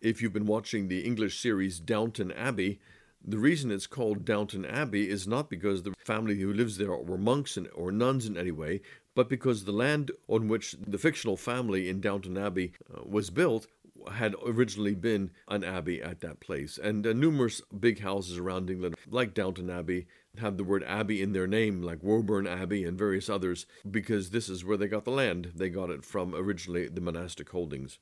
If 0.00 0.20
you've 0.20 0.32
been 0.32 0.46
watching 0.46 0.88
the 0.88 1.00
English 1.00 1.40
series 1.40 1.80
Downton 1.80 2.30
Abbey, 2.32 2.80
the 3.26 3.38
reason 3.38 3.72
it's 3.72 3.88
called 3.88 4.24
Downton 4.24 4.64
Abbey 4.64 5.10
is 5.10 5.26
not 5.26 5.50
because 5.50 5.82
the 5.82 5.94
family 5.98 6.38
who 6.38 6.52
lives 6.52 6.78
there 6.78 6.94
were 6.94 7.18
monks 7.18 7.58
or 7.74 7.90
nuns 7.90 8.26
in 8.26 8.36
any 8.36 8.52
way, 8.52 8.80
but 9.16 9.28
because 9.28 9.64
the 9.64 9.72
land 9.72 10.12
on 10.28 10.46
which 10.46 10.76
the 10.86 10.98
fictional 10.98 11.36
family 11.36 11.88
in 11.88 12.00
Downton 12.00 12.38
Abbey 12.38 12.72
uh, 12.94 13.00
was 13.04 13.30
built 13.30 13.66
had 14.12 14.36
originally 14.46 14.94
been 14.94 15.32
an 15.48 15.64
abbey 15.64 16.00
at 16.00 16.20
that 16.20 16.38
place. 16.38 16.78
And 16.78 17.04
uh, 17.04 17.12
numerous 17.12 17.60
big 17.80 18.00
houses 18.00 18.38
around 18.38 18.70
England, 18.70 18.94
like 19.08 19.34
Downton 19.34 19.70
Abbey, 19.70 20.06
have 20.38 20.56
the 20.56 20.64
word 20.64 20.84
abbey 20.84 21.22
in 21.22 21.32
their 21.32 21.46
name, 21.46 21.82
like 21.82 22.02
Woburn 22.02 22.46
Abbey 22.46 22.84
and 22.84 22.96
various 22.96 23.28
others, 23.28 23.66
because 23.90 24.30
this 24.30 24.48
is 24.48 24.64
where 24.64 24.76
they 24.76 24.86
got 24.86 25.04
the 25.04 25.10
land. 25.10 25.52
They 25.56 25.70
got 25.70 25.90
it 25.90 26.04
from 26.04 26.34
originally 26.34 26.88
the 26.88 27.00
monastic 27.00 27.48
holdings. 27.50 27.98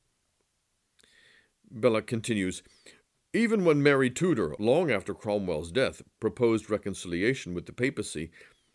Belloc 1.71 2.07
continues 2.07 2.62
Even 3.35 3.64
when 3.64 3.83
Mary 3.83 4.11
Tudor, 4.11 4.55
long 4.61 4.93
after 4.93 5.12
Cromwell's 5.12 5.73
death, 5.73 6.03
proposed 6.21 6.71
reconciliation 6.71 7.53
with 7.53 7.67
the 7.67 7.73
papacy, 7.73 8.31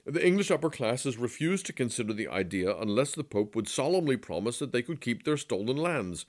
the 0.05 0.25
English 0.25 0.51
upper 0.51 0.69
classes 0.69 1.17
refused 1.17 1.65
to 1.67 1.73
consider 1.73 2.11
the 2.11 2.27
idea 2.27 2.75
unless 2.75 3.15
the 3.15 3.23
Pope 3.23 3.55
would 3.55 3.69
solemnly 3.69 4.17
promise 4.17 4.59
that 4.59 4.73
they 4.73 4.81
could 4.81 4.99
keep 4.99 5.23
their 5.23 5.37
stolen 5.37 5.77
lands, 5.77 6.25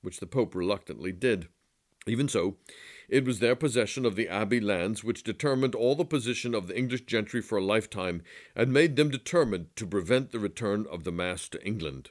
which 0.00 0.20
the 0.20 0.26
Pope 0.26 0.54
reluctantly 0.54 1.12
did. 1.12 1.48
Even 2.06 2.28
so, 2.28 2.56
it 3.10 3.26
was 3.26 3.40
their 3.40 3.54
possession 3.54 4.06
of 4.06 4.16
the 4.16 4.28
abbey 4.28 4.60
lands 4.60 5.04
which 5.04 5.22
determined 5.22 5.74
all 5.74 5.94
the 5.94 6.04
position 6.04 6.54
of 6.54 6.68
the 6.68 6.78
English 6.78 7.04
gentry 7.04 7.42
for 7.42 7.58
a 7.58 7.64
lifetime, 7.64 8.22
and 8.54 8.72
made 8.72 8.96
them 8.96 9.10
determined 9.10 9.66
to 9.76 9.86
prevent 9.86 10.30
the 10.30 10.38
return 10.38 10.86
of 10.90 11.04
the 11.04 11.12
Mass 11.12 11.46
to 11.50 11.62
England. 11.62 12.08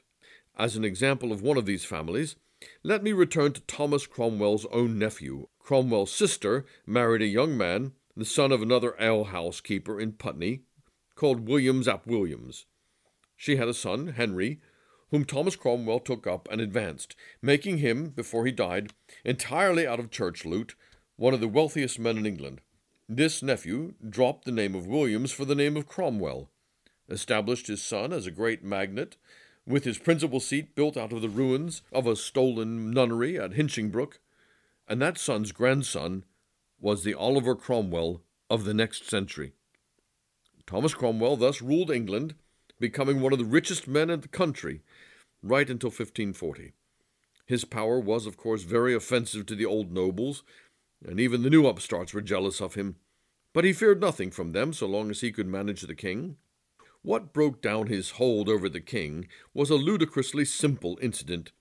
As 0.56 0.76
an 0.76 0.84
example 0.84 1.32
of 1.32 1.42
one 1.42 1.56
of 1.56 1.66
these 1.66 1.84
families, 1.84 2.36
let 2.82 3.02
me 3.02 3.12
return 3.12 3.52
to 3.52 3.60
Thomas 3.62 4.06
Cromwell's 4.06 4.64
own 4.66 4.98
nephew. 4.98 5.48
Cromwell's 5.58 6.12
sister 6.12 6.64
married 6.86 7.20
a 7.20 7.26
young 7.26 7.56
man, 7.56 7.92
the 8.16 8.24
son 8.24 8.52
of 8.52 8.62
another 8.62 8.94
alehouse 9.00 9.60
keeper 9.60 10.00
in 10.00 10.12
Putney, 10.12 10.62
called 11.16 11.48
Williams 11.48 11.88
ap 11.88 12.06
Williams. 12.06 12.66
She 13.36 13.56
had 13.56 13.68
a 13.68 13.74
son, 13.74 14.08
Henry, 14.08 14.60
whom 15.10 15.24
Thomas 15.24 15.56
Cromwell 15.56 16.00
took 16.00 16.26
up 16.26 16.48
and 16.50 16.60
advanced, 16.60 17.16
making 17.42 17.78
him, 17.78 18.10
before 18.10 18.46
he 18.46 18.52
died, 18.52 18.92
entirely 19.24 19.86
out 19.86 20.00
of 20.00 20.10
church 20.10 20.44
loot, 20.44 20.74
one 21.16 21.34
of 21.34 21.40
the 21.40 21.48
wealthiest 21.48 21.98
men 21.98 22.18
in 22.18 22.26
England. 22.26 22.60
This 23.08 23.42
nephew 23.42 23.94
dropped 24.08 24.44
the 24.44 24.52
name 24.52 24.74
of 24.74 24.86
Williams 24.86 25.32
for 25.32 25.44
the 25.44 25.54
name 25.54 25.76
of 25.76 25.86
Cromwell, 25.86 26.50
established 27.08 27.66
his 27.66 27.82
son 27.82 28.12
as 28.12 28.26
a 28.26 28.32
great 28.32 28.64
magnate, 28.64 29.16
with 29.66 29.84
his 29.84 29.98
principal 29.98 30.40
seat 30.40 30.74
built 30.74 30.96
out 30.96 31.12
of 31.12 31.22
the 31.22 31.28
ruins 31.28 31.82
of 31.92 32.06
a 32.06 32.16
stolen 32.16 32.90
nunnery 32.90 33.38
at 33.38 33.52
Hinchingbrooke, 33.52 34.18
and 34.88 35.02
that 35.02 35.18
son's 35.18 35.52
grandson 35.52 36.24
was 36.80 37.02
the 37.02 37.14
Oliver 37.14 37.56
Cromwell 37.56 38.22
of 38.48 38.64
the 38.64 38.74
next 38.74 39.08
century. 39.08 39.52
Thomas 40.66 40.94
Cromwell 40.94 41.36
thus 41.36 41.62
ruled 41.62 41.90
England, 41.90 42.34
becoming 42.78 43.20
one 43.20 43.32
of 43.32 43.38
the 43.38 43.44
richest 43.44 43.88
men 43.88 44.10
in 44.10 44.20
the 44.20 44.28
country, 44.28 44.82
right 45.42 45.68
until 45.68 45.88
1540. 45.88 46.72
His 47.46 47.64
power 47.64 48.00
was, 48.00 48.26
of 48.26 48.36
course, 48.36 48.62
very 48.62 48.94
offensive 48.94 49.46
to 49.46 49.54
the 49.54 49.64
old 49.64 49.92
nobles, 49.92 50.42
and 51.04 51.20
even 51.20 51.42
the 51.42 51.50
new 51.50 51.66
upstarts 51.66 52.12
were 52.12 52.20
jealous 52.20 52.60
of 52.60 52.74
him. 52.74 52.96
But 53.52 53.64
he 53.64 53.72
feared 53.72 54.00
nothing 54.00 54.30
from 54.30 54.52
them 54.52 54.72
so 54.72 54.86
long 54.86 55.10
as 55.10 55.20
he 55.20 55.32
could 55.32 55.46
manage 55.46 55.82
the 55.82 55.94
king. 55.94 56.36
What 57.06 57.32
broke 57.32 57.62
down 57.62 57.86
his 57.86 58.10
hold 58.18 58.48
over 58.48 58.68
the 58.68 58.80
king 58.80 59.28
was 59.54 59.70
a 59.70 59.76
ludicrously 59.76 60.44
simple 60.44 60.98
incident. 61.00 61.52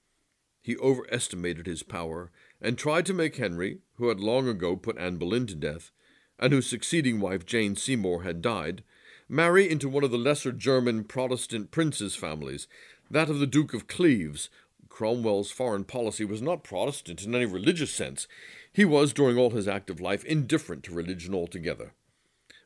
He 0.64 0.76
overestimated 0.78 1.68
his 1.68 1.84
power, 1.84 2.32
and 2.60 2.80
tried 2.80 3.06
to 3.06 3.14
make 3.14 3.36
Henry, 3.36 3.82
who 3.98 4.08
had 4.08 4.20
long 4.20 4.48
ago 4.48 4.76
put 4.76 4.98
Anne 4.98 5.18
Boleyn 5.18 5.46
to 5.46 5.54
death, 5.54 5.92
and 6.40 6.52
whose 6.52 6.66
succeeding 6.66 7.20
wife 7.20 7.46
Jane 7.46 7.76
Seymour 7.76 8.24
had 8.24 8.42
died, 8.42 8.84
marry 9.30 9.70
into 9.70 9.88
one 9.88 10.04
of 10.04 10.10
the 10.10 10.18
lesser 10.18 10.52
German 10.52 11.04
Protestant 11.04 11.70
princes' 11.70 12.16
families, 12.16 12.68
that 13.12 13.30
of 13.30 13.38
the 13.38 13.46
Duke 13.46 13.76
of 13.76 13.86
Cleves. 13.86 14.50
Cromwell's 14.90 15.52
foreign 15.52 15.84
policy 15.84 16.26
was 16.26 16.42
not 16.42 16.64
Protestant 16.64 17.22
in 17.22 17.36
any 17.36 17.46
religious 17.46 17.94
sense. 17.94 18.28
He 18.74 18.84
was, 18.84 19.14
during 19.14 19.38
all 19.38 19.52
his 19.52 19.68
active 19.68 20.02
life, 20.02 20.26
indifferent 20.26 20.84
to 20.86 20.96
religion 20.96 21.36
altogether. 21.36 21.94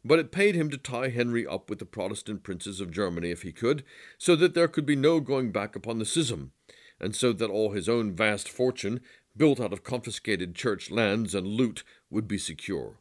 But 0.03 0.19
it 0.19 0.31
paid 0.31 0.55
him 0.55 0.69
to 0.69 0.77
tie 0.77 1.09
Henry 1.09 1.45
up 1.45 1.69
with 1.69 1.79
the 1.79 1.85
Protestant 1.85 2.43
princes 2.43 2.79
of 2.79 2.91
Germany 2.91 3.31
if 3.31 3.41
he 3.41 3.51
could, 3.51 3.83
so 4.17 4.35
that 4.38 4.53
there 4.53 4.67
could 4.67 4.85
be 4.85 4.95
no 4.95 5.19
going 5.19 5.51
back 5.51 5.75
upon 5.75 5.99
the 5.99 6.05
schism, 6.05 6.53
and 6.99 7.15
so 7.15 7.33
that 7.33 7.49
all 7.49 7.71
his 7.71 7.89
own 7.89 8.15
vast 8.15 8.47
fortune, 8.47 9.01
built 9.35 9.59
out 9.59 9.73
of 9.73 9.83
confiscated 9.83 10.55
church 10.55 10.89
lands 10.89 11.35
and 11.35 11.47
loot, 11.47 11.83
would 12.09 12.27
be 12.27 12.38
secure. 12.38 12.99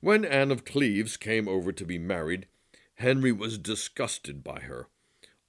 When 0.00 0.24
Anne 0.24 0.52
of 0.52 0.64
Cleves 0.64 1.16
came 1.16 1.48
over 1.48 1.72
to 1.72 1.84
be 1.84 1.98
married, 1.98 2.46
Henry 2.96 3.32
was 3.32 3.58
disgusted 3.58 4.44
by 4.44 4.60
her. 4.60 4.88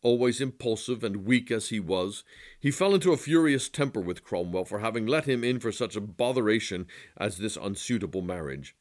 Always 0.01 0.41
impulsive 0.41 1.03
and 1.03 1.25
weak 1.25 1.51
as 1.51 1.69
he 1.69 1.79
was, 1.79 2.23
he 2.59 2.71
fell 2.71 2.93
into 2.93 3.11
a 3.11 3.17
furious 3.17 3.67
temper 3.67 3.99
with 3.99 4.23
Cromwell 4.23 4.65
for 4.65 4.79
having 4.79 5.05
let 5.05 5.25
him 5.25 5.43
in 5.43 5.59
for 5.59 5.71
such 5.71 5.95
a 5.95 6.01
botheration 6.01 6.87
as 7.17 7.37
this 7.37 7.57
unsuitable 7.57 8.21
marriage. 8.21 8.75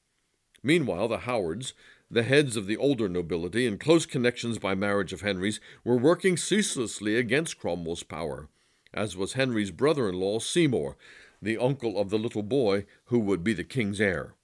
Meanwhile, 0.66 1.06
the 1.06 1.18
Howards, 1.18 1.74
the 2.10 2.24
heads 2.24 2.56
of 2.56 2.66
the 2.66 2.76
older 2.76 3.08
nobility 3.08 3.68
and 3.68 3.78
close 3.78 4.04
connections 4.04 4.58
by 4.58 4.74
marriage 4.74 5.12
of 5.12 5.20
Henry's, 5.20 5.60
were 5.84 5.96
working 5.96 6.36
ceaselessly 6.36 7.14
against 7.14 7.60
Cromwell's 7.60 8.02
power, 8.02 8.48
as 8.92 9.16
was 9.16 9.34
Henry's 9.34 9.70
brother 9.70 10.08
in 10.08 10.16
law, 10.16 10.40
Seymour, 10.40 10.96
the 11.40 11.56
uncle 11.56 11.96
of 11.96 12.10
the 12.10 12.18
little 12.18 12.42
boy 12.42 12.84
who 13.04 13.20
would 13.20 13.44
be 13.44 13.52
the 13.52 13.62
king's 13.62 14.00
heir. 14.00 14.34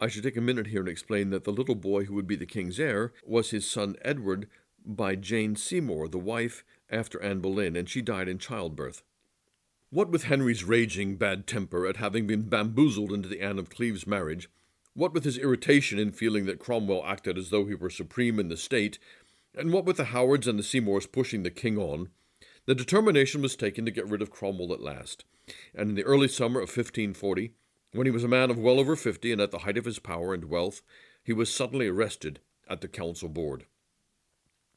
I 0.00 0.08
should 0.08 0.22
take 0.22 0.38
a 0.38 0.40
minute 0.40 0.68
here 0.68 0.80
and 0.80 0.88
explain 0.88 1.28
that 1.28 1.44
the 1.44 1.52
little 1.52 1.74
boy 1.74 2.04
who 2.04 2.14
would 2.14 2.26
be 2.26 2.36
the 2.36 2.46
king's 2.46 2.80
heir 2.80 3.12
was 3.26 3.50
his 3.50 3.70
son 3.70 3.96
Edward 4.00 4.48
by 4.86 5.14
Jane 5.14 5.56
Seymour, 5.56 6.08
the 6.08 6.16
wife 6.16 6.64
after 6.88 7.22
Anne 7.22 7.40
Boleyn, 7.40 7.76
and 7.76 7.86
she 7.86 8.00
died 8.00 8.28
in 8.28 8.38
childbirth. 8.38 9.02
What 9.90 10.08
with 10.08 10.24
Henry's 10.24 10.64
raging 10.64 11.16
bad 11.16 11.46
temper 11.46 11.86
at 11.86 11.98
having 11.98 12.26
been 12.26 12.48
bamboozled 12.48 13.12
into 13.12 13.28
the 13.28 13.42
Anne 13.42 13.58
of 13.58 13.68
Cleves 13.68 14.06
marriage, 14.06 14.48
what 14.94 15.12
with 15.12 15.24
his 15.24 15.38
irritation 15.38 15.98
in 15.98 16.12
feeling 16.12 16.46
that 16.46 16.58
Cromwell 16.58 17.04
acted 17.04 17.38
as 17.38 17.50
though 17.50 17.66
he 17.66 17.74
were 17.74 17.90
supreme 17.90 18.38
in 18.38 18.48
the 18.48 18.56
state, 18.56 18.98
and 19.56 19.72
what 19.72 19.84
with 19.84 19.96
the 19.96 20.04
Howards 20.06 20.46
and 20.46 20.58
the 20.58 20.62
Seymours 20.62 21.06
pushing 21.06 21.42
the 21.42 21.50
king 21.50 21.78
on, 21.78 22.08
the 22.66 22.74
determination 22.74 23.42
was 23.42 23.56
taken 23.56 23.84
to 23.84 23.90
get 23.90 24.08
rid 24.08 24.22
of 24.22 24.30
Cromwell 24.30 24.72
at 24.72 24.80
last, 24.80 25.24
and 25.74 25.90
in 25.90 25.94
the 25.96 26.04
early 26.04 26.28
summer 26.28 26.60
of 26.60 26.68
1540 26.68 27.52
when 27.92 28.06
he 28.06 28.10
was 28.12 28.24
a 28.24 28.28
man 28.28 28.50
of 28.50 28.58
well 28.58 28.78
over 28.78 28.94
fifty 28.94 29.32
and 29.32 29.40
at 29.40 29.50
the 29.50 29.58
height 29.58 29.76
of 29.76 29.84
his 29.84 29.98
power 29.98 30.32
and 30.32 30.44
wealth, 30.44 30.82
he 31.24 31.32
was 31.32 31.52
suddenly 31.52 31.88
arrested 31.88 32.40
at 32.68 32.80
the 32.80 32.88
council 32.88 33.28
board. 33.28 33.66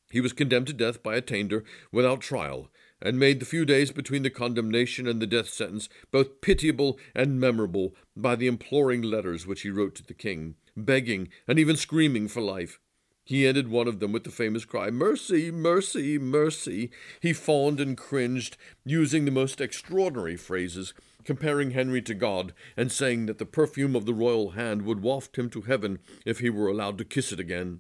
He 0.09 0.21
was 0.21 0.33
condemned 0.33 0.67
to 0.67 0.73
death 0.73 1.03
by 1.03 1.15
attainder 1.15 1.63
without 1.91 2.21
trial, 2.21 2.69
and 3.03 3.19
made 3.19 3.39
the 3.39 3.45
few 3.45 3.65
days 3.65 3.91
between 3.91 4.23
the 4.23 4.29
condemnation 4.29 5.07
and 5.07 5.21
the 5.21 5.27
death 5.27 5.49
sentence 5.49 5.89
both 6.09 6.41
pitiable 6.41 6.97
and 7.13 7.39
memorable 7.39 7.93
by 8.15 8.35
the 8.35 8.47
imploring 8.47 9.01
letters 9.01 9.45
which 9.45 9.61
he 9.61 9.69
wrote 9.69 9.93
to 9.93 10.03
the 10.03 10.13
king, 10.13 10.55
begging 10.75 11.27
and 11.47 11.59
even 11.59 11.75
screaming 11.75 12.27
for 12.27 12.41
life. 12.41 12.79
He 13.25 13.47
ended 13.47 13.69
one 13.69 13.87
of 13.87 13.99
them 13.99 14.11
with 14.11 14.23
the 14.23 14.31
famous 14.31 14.65
cry, 14.65 14.89
Mercy, 14.89 15.49
mercy, 15.49 16.17
mercy. 16.17 16.91
He 17.21 17.31
fawned 17.31 17.79
and 17.79 17.97
cringed, 17.97 18.57
using 18.85 19.23
the 19.23 19.31
most 19.31 19.61
extraordinary 19.61 20.35
phrases, 20.35 20.93
comparing 21.23 21.71
Henry 21.71 22.01
to 22.01 22.13
God, 22.13 22.53
and 22.75 22.91
saying 22.91 23.27
that 23.27 23.37
the 23.37 23.45
perfume 23.45 23.95
of 23.95 24.05
the 24.05 24.13
royal 24.13 24.51
hand 24.51 24.81
would 24.81 25.01
waft 25.01 25.37
him 25.37 25.49
to 25.51 25.61
heaven 25.61 25.99
if 26.25 26.39
he 26.39 26.49
were 26.49 26.67
allowed 26.67 26.97
to 26.97 27.05
kiss 27.05 27.31
it 27.31 27.39
again. 27.39 27.79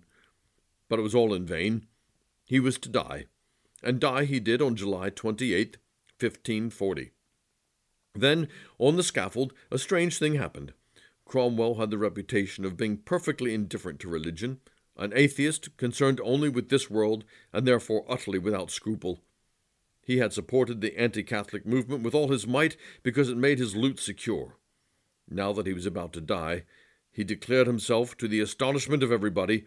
But 0.87 0.99
it 0.99 1.03
was 1.03 1.15
all 1.15 1.33
in 1.33 1.45
vain. 1.45 1.87
He 2.45 2.61
was 2.61 2.77
to 2.77 2.89
die, 2.89 3.25
and 3.83 3.99
die 3.99 4.25
he 4.25 4.39
did 4.39 4.61
on 4.61 4.75
July 4.75 5.09
28, 5.09 5.77
1540. 6.19 7.11
Then, 8.15 8.47
on 8.77 8.95
the 8.95 9.03
scaffold, 9.03 9.53
a 9.71 9.77
strange 9.77 10.17
thing 10.17 10.35
happened. 10.35 10.73
Cromwell 11.25 11.75
had 11.75 11.89
the 11.89 11.97
reputation 11.97 12.65
of 12.65 12.77
being 12.77 12.97
perfectly 12.97 13.53
indifferent 13.53 13.99
to 14.01 14.07
religion, 14.07 14.59
an 14.95 15.11
atheist 15.15 15.75
concerned 15.77 16.21
only 16.23 16.49
with 16.49 16.69
this 16.69 16.89
world, 16.89 17.25
and 17.51 17.67
therefore 17.67 18.05
utterly 18.07 18.37
without 18.37 18.69
scruple. 18.69 19.21
He 20.05 20.17
had 20.17 20.33
supported 20.33 20.81
the 20.81 20.97
anti 20.99 21.23
Catholic 21.23 21.65
movement 21.65 22.03
with 22.03 22.13
all 22.13 22.27
his 22.27 22.45
might 22.45 22.77
because 23.01 23.29
it 23.29 23.37
made 23.37 23.57
his 23.57 23.75
loot 23.75 23.99
secure. 23.99 24.57
Now 25.29 25.53
that 25.53 25.65
he 25.65 25.73
was 25.73 25.85
about 25.85 26.13
to 26.13 26.21
die, 26.21 26.63
he 27.11 27.23
declared 27.23 27.67
himself, 27.67 28.17
to 28.17 28.27
the 28.27 28.39
astonishment 28.39 29.01
of 29.01 29.11
everybody, 29.11 29.65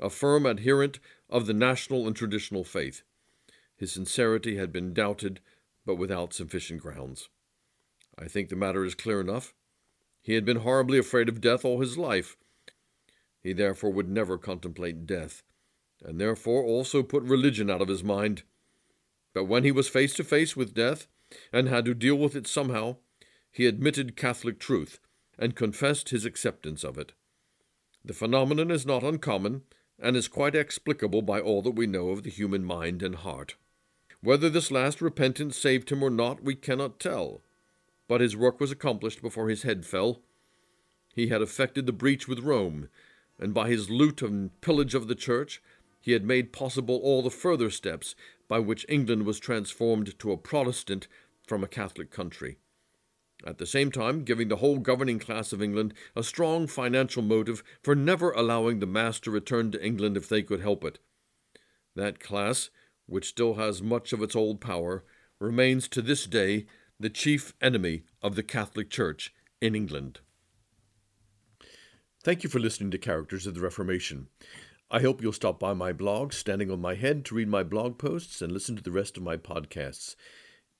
a 0.00 0.10
firm 0.10 0.44
adherent 0.44 0.98
of 1.30 1.46
the 1.46 1.54
national 1.54 2.06
and 2.06 2.16
traditional 2.16 2.64
faith. 2.64 3.02
His 3.76 3.92
sincerity 3.92 4.56
had 4.56 4.72
been 4.72 4.94
doubted, 4.94 5.40
but 5.84 5.96
without 5.96 6.32
sufficient 6.32 6.80
grounds. 6.80 7.28
I 8.18 8.26
think 8.26 8.48
the 8.48 8.56
matter 8.56 8.84
is 8.84 8.94
clear 8.94 9.20
enough. 9.20 9.54
He 10.22 10.34
had 10.34 10.44
been 10.44 10.58
horribly 10.58 10.98
afraid 10.98 11.28
of 11.28 11.40
death 11.40 11.64
all 11.64 11.80
his 11.80 11.98
life. 11.98 12.36
He 13.42 13.52
therefore 13.52 13.92
would 13.92 14.08
never 14.08 14.38
contemplate 14.38 15.06
death, 15.06 15.42
and 16.02 16.20
therefore 16.20 16.64
also 16.64 17.02
put 17.02 17.22
religion 17.22 17.70
out 17.70 17.82
of 17.82 17.88
his 17.88 18.02
mind. 18.02 18.42
But 19.34 19.44
when 19.44 19.62
he 19.62 19.70
was 19.70 19.88
face 19.88 20.14
to 20.14 20.24
face 20.24 20.56
with 20.56 20.74
death, 20.74 21.06
and 21.52 21.68
had 21.68 21.84
to 21.84 21.94
deal 21.94 22.16
with 22.16 22.34
it 22.34 22.46
somehow, 22.46 22.96
he 23.50 23.66
admitted 23.66 24.16
Catholic 24.16 24.58
truth 24.58 25.00
and 25.38 25.54
confessed 25.54 26.08
his 26.08 26.24
acceptance 26.24 26.82
of 26.82 26.96
it. 26.96 27.12
The 28.04 28.14
phenomenon 28.14 28.70
is 28.70 28.86
not 28.86 29.02
uncommon, 29.02 29.62
and 29.98 30.16
is 30.16 30.28
quite 30.28 30.54
explicable 30.54 31.22
by 31.22 31.40
all 31.40 31.62
that 31.62 31.72
we 31.72 31.86
know 31.86 32.10
of 32.10 32.22
the 32.22 32.30
human 32.30 32.64
mind 32.64 33.02
and 33.02 33.16
heart. 33.16 33.56
Whether 34.26 34.50
this 34.50 34.72
last 34.72 35.00
repentance 35.00 35.56
saved 35.56 35.92
him 35.92 36.02
or 36.02 36.10
not, 36.10 36.42
we 36.42 36.56
cannot 36.56 36.98
tell, 36.98 37.42
but 38.08 38.20
his 38.20 38.36
work 38.36 38.58
was 38.58 38.72
accomplished 38.72 39.22
before 39.22 39.48
his 39.48 39.62
head 39.62 39.86
fell. 39.86 40.20
He 41.14 41.28
had 41.28 41.42
effected 41.42 41.86
the 41.86 41.92
breach 41.92 42.26
with 42.26 42.40
Rome, 42.40 42.88
and 43.38 43.54
by 43.54 43.68
his 43.68 43.88
loot 43.88 44.22
and 44.22 44.60
pillage 44.60 44.96
of 44.96 45.06
the 45.06 45.14
church, 45.14 45.62
he 46.00 46.10
had 46.10 46.24
made 46.24 46.52
possible 46.52 46.96
all 47.04 47.22
the 47.22 47.30
further 47.30 47.70
steps 47.70 48.16
by 48.48 48.58
which 48.58 48.84
England 48.88 49.26
was 49.26 49.38
transformed 49.38 50.18
to 50.18 50.32
a 50.32 50.36
Protestant 50.36 51.06
from 51.46 51.62
a 51.62 51.68
Catholic 51.68 52.10
country. 52.10 52.58
At 53.46 53.58
the 53.58 53.64
same 53.64 53.92
time, 53.92 54.24
giving 54.24 54.48
the 54.48 54.56
whole 54.56 54.80
governing 54.80 55.20
class 55.20 55.52
of 55.52 55.62
England 55.62 55.94
a 56.16 56.24
strong 56.24 56.66
financial 56.66 57.22
motive 57.22 57.62
for 57.80 57.94
never 57.94 58.32
allowing 58.32 58.80
the 58.80 58.86
mass 58.86 59.20
to 59.20 59.30
return 59.30 59.70
to 59.70 59.86
England 59.86 60.16
if 60.16 60.28
they 60.28 60.42
could 60.42 60.62
help 60.62 60.82
it. 60.82 60.98
That 61.94 62.18
class, 62.18 62.70
which 63.06 63.28
still 63.28 63.54
has 63.54 63.82
much 63.82 64.12
of 64.12 64.22
its 64.22 64.36
old 64.36 64.60
power, 64.60 65.04
remains 65.40 65.88
to 65.88 66.02
this 66.02 66.26
day 66.26 66.66
the 66.98 67.10
chief 67.10 67.54
enemy 67.60 68.02
of 68.22 68.34
the 68.34 68.42
Catholic 68.42 68.90
Church 68.90 69.32
in 69.60 69.74
England. 69.74 70.20
Thank 72.22 72.42
you 72.42 72.50
for 72.50 72.58
listening 72.58 72.90
to 72.90 72.98
Characters 72.98 73.46
of 73.46 73.54
the 73.54 73.60
Reformation. 73.60 74.28
I 74.90 75.00
hope 75.00 75.22
you'll 75.22 75.32
stop 75.32 75.60
by 75.60 75.74
my 75.74 75.92
blog, 75.92 76.32
Standing 76.32 76.70
on 76.70 76.80
My 76.80 76.94
Head, 76.94 77.24
to 77.26 77.34
read 77.34 77.48
my 77.48 77.62
blog 77.62 77.98
posts 77.98 78.40
and 78.40 78.52
listen 78.52 78.76
to 78.76 78.82
the 78.82 78.90
rest 78.90 79.16
of 79.16 79.22
my 79.22 79.36
podcasts. 79.36 80.16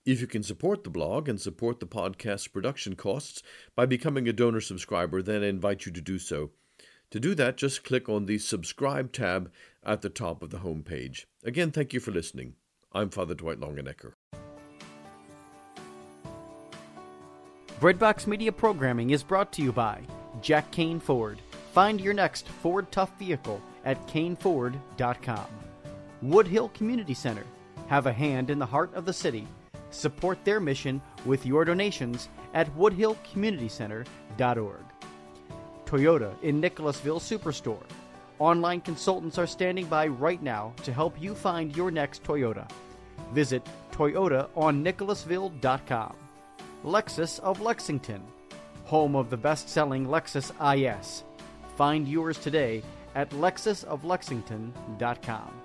If 0.05 0.21
you 0.21 0.27
can 0.27 0.45
support 0.45 0.85
the 0.85 0.91
blog 0.91 1.29
and 1.29 1.41
support 1.41 1.81
the 1.81 1.87
podcast's 1.87 2.47
production 2.47 2.95
costs 2.95 3.43
by 3.75 3.87
becoming 3.87 4.29
a 4.29 4.33
donor 4.33 4.61
subscriber, 4.61 5.23
then 5.23 5.43
I 5.43 5.49
invite 5.49 5.87
you 5.87 5.93
to 5.93 6.01
do 6.01 6.19
so. 6.19 6.51
To 7.11 7.21
do 7.21 7.35
that, 7.35 7.57
just 7.57 7.85
click 7.85 8.09
on 8.09 8.27
the 8.27 8.39
Subscribe 8.39 9.13
tab 9.13 9.51
at 9.85 10.03
the 10.03 10.09
top 10.09 10.43
of 10.43 10.51
the 10.51 10.59
homepage. 10.59 11.27
Again, 11.45 11.71
thank 11.71 11.93
you 11.93 12.01
for 12.01 12.11
listening. 12.11 12.55
I'm 12.93 13.11
Father 13.11 13.35
Dwight 13.35 13.61
Longenecker. 13.61 14.13
Breadbox 17.81 18.27
Media 18.27 18.53
programming 18.53 19.11
is 19.11 19.23
brought 19.23 19.53
to 19.53 19.63
you 19.63 19.71
by 19.71 20.01
Jack 20.41 20.71
Kain 20.71 20.99
Ford. 20.99 21.39
Find 21.73 22.01
your 22.01 22.15
next 22.15 22.49
Ford 22.49 22.91
Tough 22.91 23.17
vehicle 23.19 23.61
at 23.85 24.05
kainford.com. 24.09 25.47
Woodhill 26.25 26.73
Community 26.73 27.15
Center. 27.15 27.45
Have 27.89 28.07
a 28.07 28.13
hand 28.13 28.51
in 28.51 28.59
the 28.59 28.67
heart 28.67 28.93
of 28.95 29.05
the 29.05 29.13
city 29.13 29.47
Support 29.91 30.45
their 30.45 30.61
mission 30.61 31.03
with 31.25 31.47
your 31.47 31.65
donations 31.65 32.29
at 32.55 32.73
woodhillcommunitycenter.org. 32.77 34.85
Toyota 35.87 36.35
on 36.43 36.61
Nicholasville 36.61 37.21
Superstore. 37.21 37.87
Online 38.39 38.83
consultants 38.83 39.39
are 39.39 39.47
standing 39.47 39.87
by 39.87 40.07
right 40.07 40.43
now 40.43 40.75
to 40.83 40.93
help 40.93 41.19
you 41.21 41.35
find 41.35 41.75
your 41.75 41.91
next 41.91 42.23
Toyota. 42.23 42.71
Visit 43.33 43.67
toyotaonnicholasville.com. 43.93 46.17
Lexus 46.85 47.41
of 47.41 47.61
Lexington, 47.61 48.23
home 48.85 49.17
of 49.17 49.31
the 49.31 49.37
best-selling 49.37 50.07
Lexus 50.07 50.53
IS. 50.61 51.25
Find 51.77 52.07
yours 52.07 52.39
today 52.39 52.83
at 53.15 53.31
lexusoflexington.com. 53.31 55.63